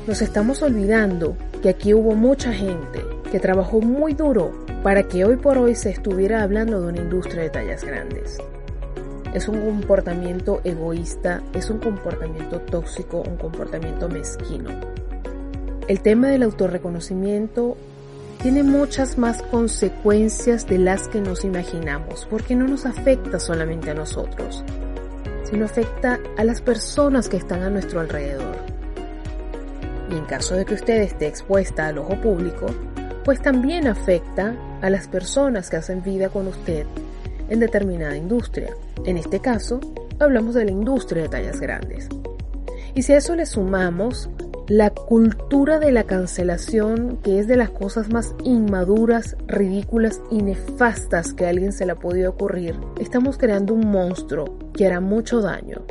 Nos 0.06 0.22
estamos 0.22 0.62
olvidando 0.62 1.36
que 1.64 1.70
aquí 1.70 1.92
hubo 1.96 2.14
mucha 2.14 2.54
gente 2.54 3.04
que 3.32 3.40
trabajó 3.40 3.82
muy 3.82 4.14
duro 4.14 4.52
para 4.84 5.02
que 5.02 5.26
hoy 5.26 5.38
por 5.38 5.58
hoy 5.58 5.74
se 5.74 5.90
estuviera 5.90 6.44
hablando 6.44 6.80
de 6.82 6.88
una 6.88 7.02
industria 7.02 7.42
de 7.42 7.50
tallas 7.50 7.84
grandes. 7.84 8.38
Es 9.34 9.48
un 9.48 9.60
comportamiento 9.60 10.62
egoísta, 10.64 11.42
es 11.56 11.72
un 11.72 11.80
comportamiento 11.80 12.62
tóxico, 12.62 13.24
un 13.28 13.38
comportamiento 13.38 14.08
mezquino. 14.08 14.70
El 15.88 16.00
tema 16.02 16.28
del 16.28 16.44
autorreconocimiento 16.44 17.76
tiene 18.42 18.64
muchas 18.64 19.18
más 19.18 19.42
consecuencias 19.44 20.66
de 20.66 20.78
las 20.78 21.10
que 21.10 21.20
nos 21.20 21.44
imaginamos, 21.44 22.26
porque 22.30 22.56
no 22.56 22.68
nos 22.68 22.86
afecta 22.86 23.38
solamente 23.38 23.92
a 23.92 23.94
nosotros, 23.94 24.64
sino 25.44 25.66
afecta 25.66 26.20
a 26.38 26.44
las 26.46 26.62
personas 26.62 27.28
que 27.28 27.36
están 27.36 27.64
a 27.64 27.70
nuestro 27.70 28.00
alrededor. 28.00 28.56
Y 30.10 30.18
en 30.18 30.26
caso 30.26 30.56
de 30.56 30.66
que 30.66 30.76
usted 30.76 31.02
esté 31.02 31.28
expuesta 31.28 31.88
al 31.88 31.98
ojo 31.98 32.20
público, 32.22 32.68
pues 33.26 33.42
también 33.42 33.88
afecta 33.88 34.56
a 34.82 34.90
las 34.90 35.08
personas 35.08 35.70
que 35.70 35.76
hacen 35.76 36.02
vida 36.02 36.30
con 36.30 36.48
usted 36.48 36.86
en 37.50 37.60
determinada 37.60 38.16
industria. 38.16 38.74
En 39.06 39.18
este 39.18 39.42
caso, 39.42 39.82
hablamos 40.18 40.56
de 40.56 40.64
la 40.64 40.72
industria 40.72 41.24
de 41.24 41.30
tallas 41.30 41.60
grandes. 41.60 42.08
Y 42.96 43.04
si 43.04 43.14
a 43.14 43.18
eso 43.18 43.36
le 43.36 43.46
sumamos 43.46 44.30
la 44.70 44.92
cultura 44.92 45.80
de 45.80 45.92
la 45.92 46.04
cancelación, 46.04 47.18
que 47.24 47.40
es 47.40 47.48
de 47.48 47.56
las 47.56 47.72
cosas 47.72 48.14
más 48.14 48.36
inmaduras, 48.44 49.36
ridículas 49.48 50.22
y 50.30 50.44
nefastas 50.44 51.34
que 51.34 51.48
a 51.48 51.50
alguien 51.50 51.74
se 51.74 51.88
le 51.88 51.94
ha 51.94 51.96
podido 51.96 52.30
ocurrir, 52.30 52.76
estamos 53.00 53.40
creando 53.40 53.74
un 53.74 53.90
monstruo 53.90 54.60
que 54.74 54.86
hará 54.86 55.00
mucho 55.00 55.42
daño. 55.42 55.82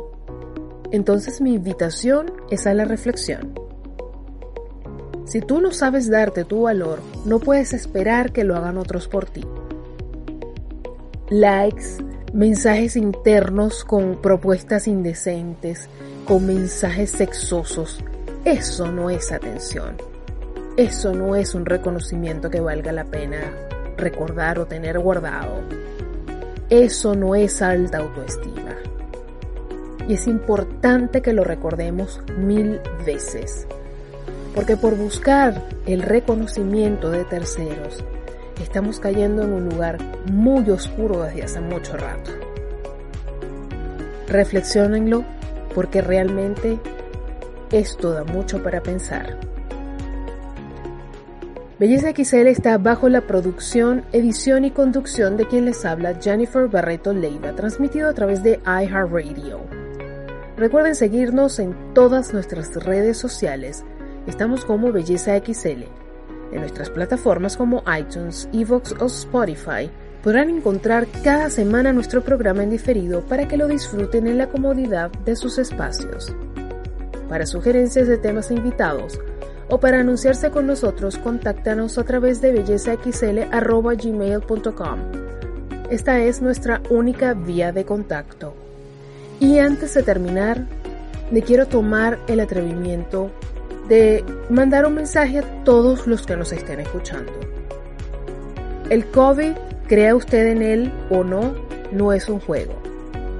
Entonces 0.91 1.41
mi 1.41 1.55
invitación 1.55 2.31
es 2.49 2.67
a 2.67 2.73
la 2.73 2.85
reflexión. 2.85 3.53
Si 5.25 5.41
tú 5.41 5.59
no 5.59 5.71
sabes 5.71 6.09
darte 6.09 6.45
tu 6.45 6.61
valor, 6.61 6.99
no 7.25 7.39
puedes 7.39 7.73
esperar 7.73 8.31
que 8.31 8.45
lo 8.45 8.55
hagan 8.55 8.77
otros 8.77 9.09
por 9.09 9.25
ti. 9.25 9.45
Likes, 11.29 11.97
mensajes 12.33 12.95
internos 12.95 13.83
con 13.83 14.21
propuestas 14.21 14.87
indecentes, 14.87 15.89
con 16.25 16.47
mensajes 16.47 17.11
sexosos, 17.11 18.01
eso 18.51 18.91
no 18.91 19.11
es 19.11 19.31
atención. 19.31 19.95
Eso 20.75 21.13
no 21.13 21.35
es 21.35 21.53
un 21.53 21.67
reconocimiento 21.67 22.49
que 22.49 22.59
valga 22.59 22.91
la 22.91 23.05
pena 23.05 23.53
recordar 23.95 24.57
o 24.57 24.65
tener 24.65 24.97
guardado. 24.97 25.61
Eso 26.67 27.13
no 27.13 27.35
es 27.35 27.61
alta 27.61 27.99
autoestima. 27.99 28.75
Y 30.07 30.15
es 30.15 30.25
importante 30.25 31.21
que 31.21 31.33
lo 31.33 31.43
recordemos 31.43 32.21
mil 32.39 32.81
veces. 33.05 33.67
Porque 34.55 34.77
por 34.77 34.95
buscar 34.95 35.63
el 35.85 36.01
reconocimiento 36.01 37.11
de 37.11 37.25
terceros, 37.25 38.03
estamos 38.59 38.99
cayendo 38.99 39.43
en 39.43 39.53
un 39.53 39.69
lugar 39.69 39.99
muy 40.25 40.67
oscuro 40.71 41.21
desde 41.21 41.43
hace 41.43 41.61
mucho 41.61 41.95
rato. 41.97 42.31
Reflexionenlo 44.27 45.23
porque 45.75 46.01
realmente 46.01 46.79
esto 47.71 48.11
da 48.11 48.23
mucho 48.23 48.61
para 48.63 48.81
pensar. 48.81 49.37
Belleza 51.79 52.11
XL 52.11 52.47
está 52.47 52.77
bajo 52.77 53.07
la 53.07 53.21
producción, 53.21 54.03
edición 54.11 54.65
y 54.65 54.71
conducción 54.71 55.37
de 55.37 55.47
quien 55.47 55.63
les 55.63 55.85
habla 55.85 56.19
Jennifer 56.21 56.67
Barreto 56.67 57.13
Leiva, 57.13 57.55
transmitido 57.55 58.09
a 58.09 58.13
través 58.13 58.43
de 58.43 58.59
iHeartRadio. 58.65 59.61
Recuerden 60.57 60.93
seguirnos 60.93 61.57
en 61.59 61.93
todas 61.93 62.33
nuestras 62.33 62.75
redes 62.83 63.17
sociales. 63.17 63.85
Estamos 64.27 64.65
como 64.65 64.91
Belleza 64.91 65.37
XL. 65.37 65.83
En 66.51 66.59
nuestras 66.59 66.89
plataformas 66.89 67.55
como 67.55 67.81
iTunes, 67.97 68.49
Evox 68.51 68.93
o 68.99 69.05
Spotify 69.05 69.89
podrán 70.21 70.49
encontrar 70.49 71.07
cada 71.23 71.49
semana 71.49 71.93
nuestro 71.93 72.21
programa 72.23 72.63
en 72.63 72.71
diferido 72.71 73.21
para 73.21 73.47
que 73.47 73.55
lo 73.55 73.69
disfruten 73.69 74.27
en 74.27 74.37
la 74.37 74.49
comodidad 74.49 75.11
de 75.23 75.37
sus 75.37 75.57
espacios. 75.57 76.35
Para 77.29 77.45
sugerencias 77.45 78.07
de 78.07 78.17
temas 78.17 78.51
invitados 78.51 79.19
o 79.69 79.79
para 79.79 79.99
anunciarse 79.99 80.49
con 80.49 80.65
nosotros, 80.65 81.19
contáctanos 81.19 81.99
a 81.99 82.03
través 82.03 82.41
de 82.41 82.51
bellezaxl.gmail.com. 82.51 84.99
Esta 85.91 86.19
es 86.19 86.41
nuestra 86.41 86.81
única 86.89 87.35
vía 87.35 87.71
de 87.71 87.85
contacto. 87.85 88.55
Y 89.39 89.59
antes 89.59 89.93
de 89.93 90.01
terminar, 90.01 90.65
le 91.31 91.43
quiero 91.43 91.67
tomar 91.67 92.17
el 92.27 92.39
atrevimiento 92.39 93.29
de 93.87 94.25
mandar 94.49 94.87
un 94.87 94.95
mensaje 94.95 95.37
a 95.39 95.63
todos 95.63 96.07
los 96.07 96.25
que 96.25 96.35
nos 96.35 96.51
estén 96.51 96.79
escuchando. 96.79 97.31
El 98.89 99.05
COVID, 99.05 99.51
crea 99.87 100.15
usted 100.15 100.47
en 100.47 100.63
él 100.63 100.91
o 101.11 101.23
no, 101.23 101.53
no 101.91 102.11
es 102.11 102.27
un 102.27 102.39
juego. 102.39 102.73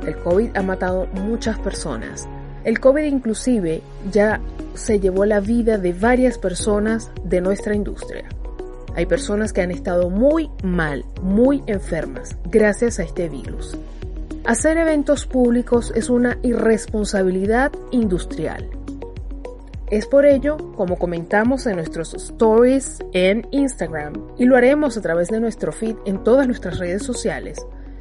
El 0.05 0.15
COVID 0.17 0.55
ha 0.55 0.61
matado 0.61 1.07
muchas 1.07 1.57
personas 1.57 2.29
el 2.63 2.79
COVID 2.79 3.03
inclusive 3.03 3.81
ya 4.11 4.39
se 4.73 4.99
llevó 4.99 5.25
la 5.25 5.39
vida 5.39 5.77
de 5.77 5.93
varias 5.93 6.37
personas 6.37 7.11
de 7.23 7.41
nuestra 7.41 7.75
industria. 7.75 8.25
Hay 8.95 9.05
personas 9.05 9.53
que 9.53 9.61
han 9.61 9.71
estado 9.71 10.09
muy 10.09 10.49
mal, 10.63 11.05
muy 11.21 11.63
enfermas, 11.67 12.35
gracias 12.45 12.99
a 12.99 13.03
este 13.03 13.29
virus. 13.29 13.77
Hacer 14.45 14.77
eventos 14.77 15.25
públicos 15.25 15.91
es 15.95 16.09
una 16.09 16.37
irresponsabilidad 16.41 17.71
industrial. 17.91 18.69
Es 19.91 20.05
por 20.05 20.25
ello, 20.25 20.57
como 20.75 20.97
comentamos 20.97 21.65
en 21.65 21.75
nuestros 21.75 22.13
stories 22.13 22.99
en 23.13 23.47
Instagram, 23.51 24.13
y 24.37 24.45
lo 24.45 24.55
haremos 24.55 24.97
a 24.97 25.01
través 25.01 25.29
de 25.29 25.39
nuestro 25.39 25.71
feed 25.71 25.95
en 26.05 26.23
todas 26.23 26.45
nuestras 26.45 26.77
redes 26.77 27.03
sociales, 27.03 27.57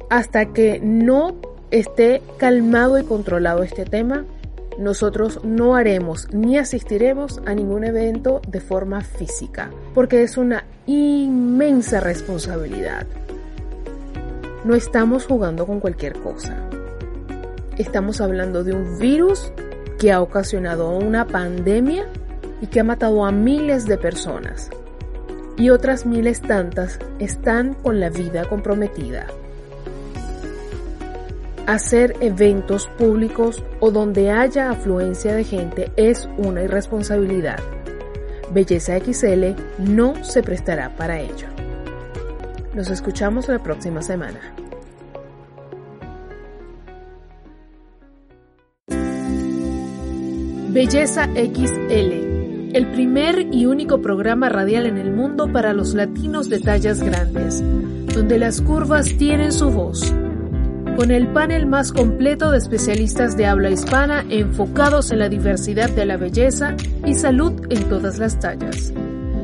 hasta 0.09 0.53
que 0.53 0.79
no 0.83 1.35
esté 1.71 2.21
calmado 2.37 2.99
y 2.99 3.03
controlado 3.03 3.63
este 3.63 3.85
tema, 3.85 4.25
nosotros 4.79 5.41
no 5.43 5.75
haremos 5.75 6.33
ni 6.33 6.57
asistiremos 6.57 7.41
a 7.45 7.53
ningún 7.53 7.83
evento 7.83 8.41
de 8.47 8.61
forma 8.61 9.01
física, 9.01 9.69
porque 9.93 10.23
es 10.23 10.37
una 10.37 10.63
inmensa 10.85 11.99
responsabilidad. 11.99 13.05
No 14.63 14.75
estamos 14.75 15.25
jugando 15.25 15.67
con 15.67 15.81
cualquier 15.81 16.13
cosa. 16.13 16.55
Estamos 17.77 18.21
hablando 18.21 18.63
de 18.63 18.73
un 18.73 18.97
virus 18.99 19.51
que 19.99 20.13
ha 20.13 20.21
ocasionado 20.21 20.97
una 20.97 21.27
pandemia 21.27 22.05
y 22.61 22.67
que 22.67 22.79
ha 22.79 22.83
matado 22.85 23.25
a 23.25 23.33
miles 23.33 23.85
de 23.85 23.97
personas. 23.97 24.69
Y 25.57 25.71
otras 25.71 26.05
miles 26.05 26.41
tantas 26.41 26.99
están 27.19 27.73
con 27.73 27.99
la 27.99 28.09
vida 28.09 28.45
comprometida 28.45 29.27
hacer 31.73 32.15
eventos 32.19 32.87
públicos 32.97 33.63
o 33.79 33.91
donde 33.91 34.31
haya 34.31 34.71
afluencia 34.71 35.35
de 35.35 35.43
gente 35.43 35.91
es 35.97 36.27
una 36.37 36.63
irresponsabilidad. 36.63 37.59
Belleza 38.51 38.97
XL 38.99 39.53
no 39.77 40.23
se 40.23 40.41
prestará 40.41 40.95
para 40.95 41.19
ello. 41.19 41.47
Nos 42.73 42.89
escuchamos 42.89 43.47
la 43.47 43.61
próxima 43.61 44.01
semana. 44.01 44.39
Belleza 50.69 51.25
XL, 51.35 52.73
el 52.73 52.91
primer 52.93 53.47
y 53.53 53.67
único 53.67 54.01
programa 54.01 54.49
radial 54.49 54.87
en 54.87 54.97
el 54.97 55.11
mundo 55.11 55.51
para 55.51 55.73
los 55.73 55.93
latinos 55.93 56.49
de 56.49 56.59
tallas 56.61 57.03
grandes, 57.03 57.61
donde 58.15 58.39
las 58.39 58.59
curvas 58.59 59.15
tienen 59.17 59.51
su 59.51 59.69
voz 59.69 60.11
con 60.95 61.11
el 61.11 61.27
panel 61.27 61.65
más 61.65 61.91
completo 61.91 62.51
de 62.51 62.57
especialistas 62.57 63.37
de 63.37 63.45
habla 63.45 63.69
hispana 63.69 64.25
enfocados 64.29 65.11
en 65.11 65.19
la 65.19 65.29
diversidad 65.29 65.89
de 65.89 66.05
la 66.05 66.17
belleza 66.17 66.75
y 67.05 67.15
salud 67.15 67.53
en 67.69 67.89
todas 67.89 68.19
las 68.19 68.39
tallas. 68.39 68.93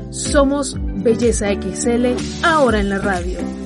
Somos 0.10 0.78
Belleza 0.80 1.48
XL, 1.54 2.16
ahora 2.44 2.80
en 2.80 2.90
la 2.90 3.00
radio. 3.00 3.65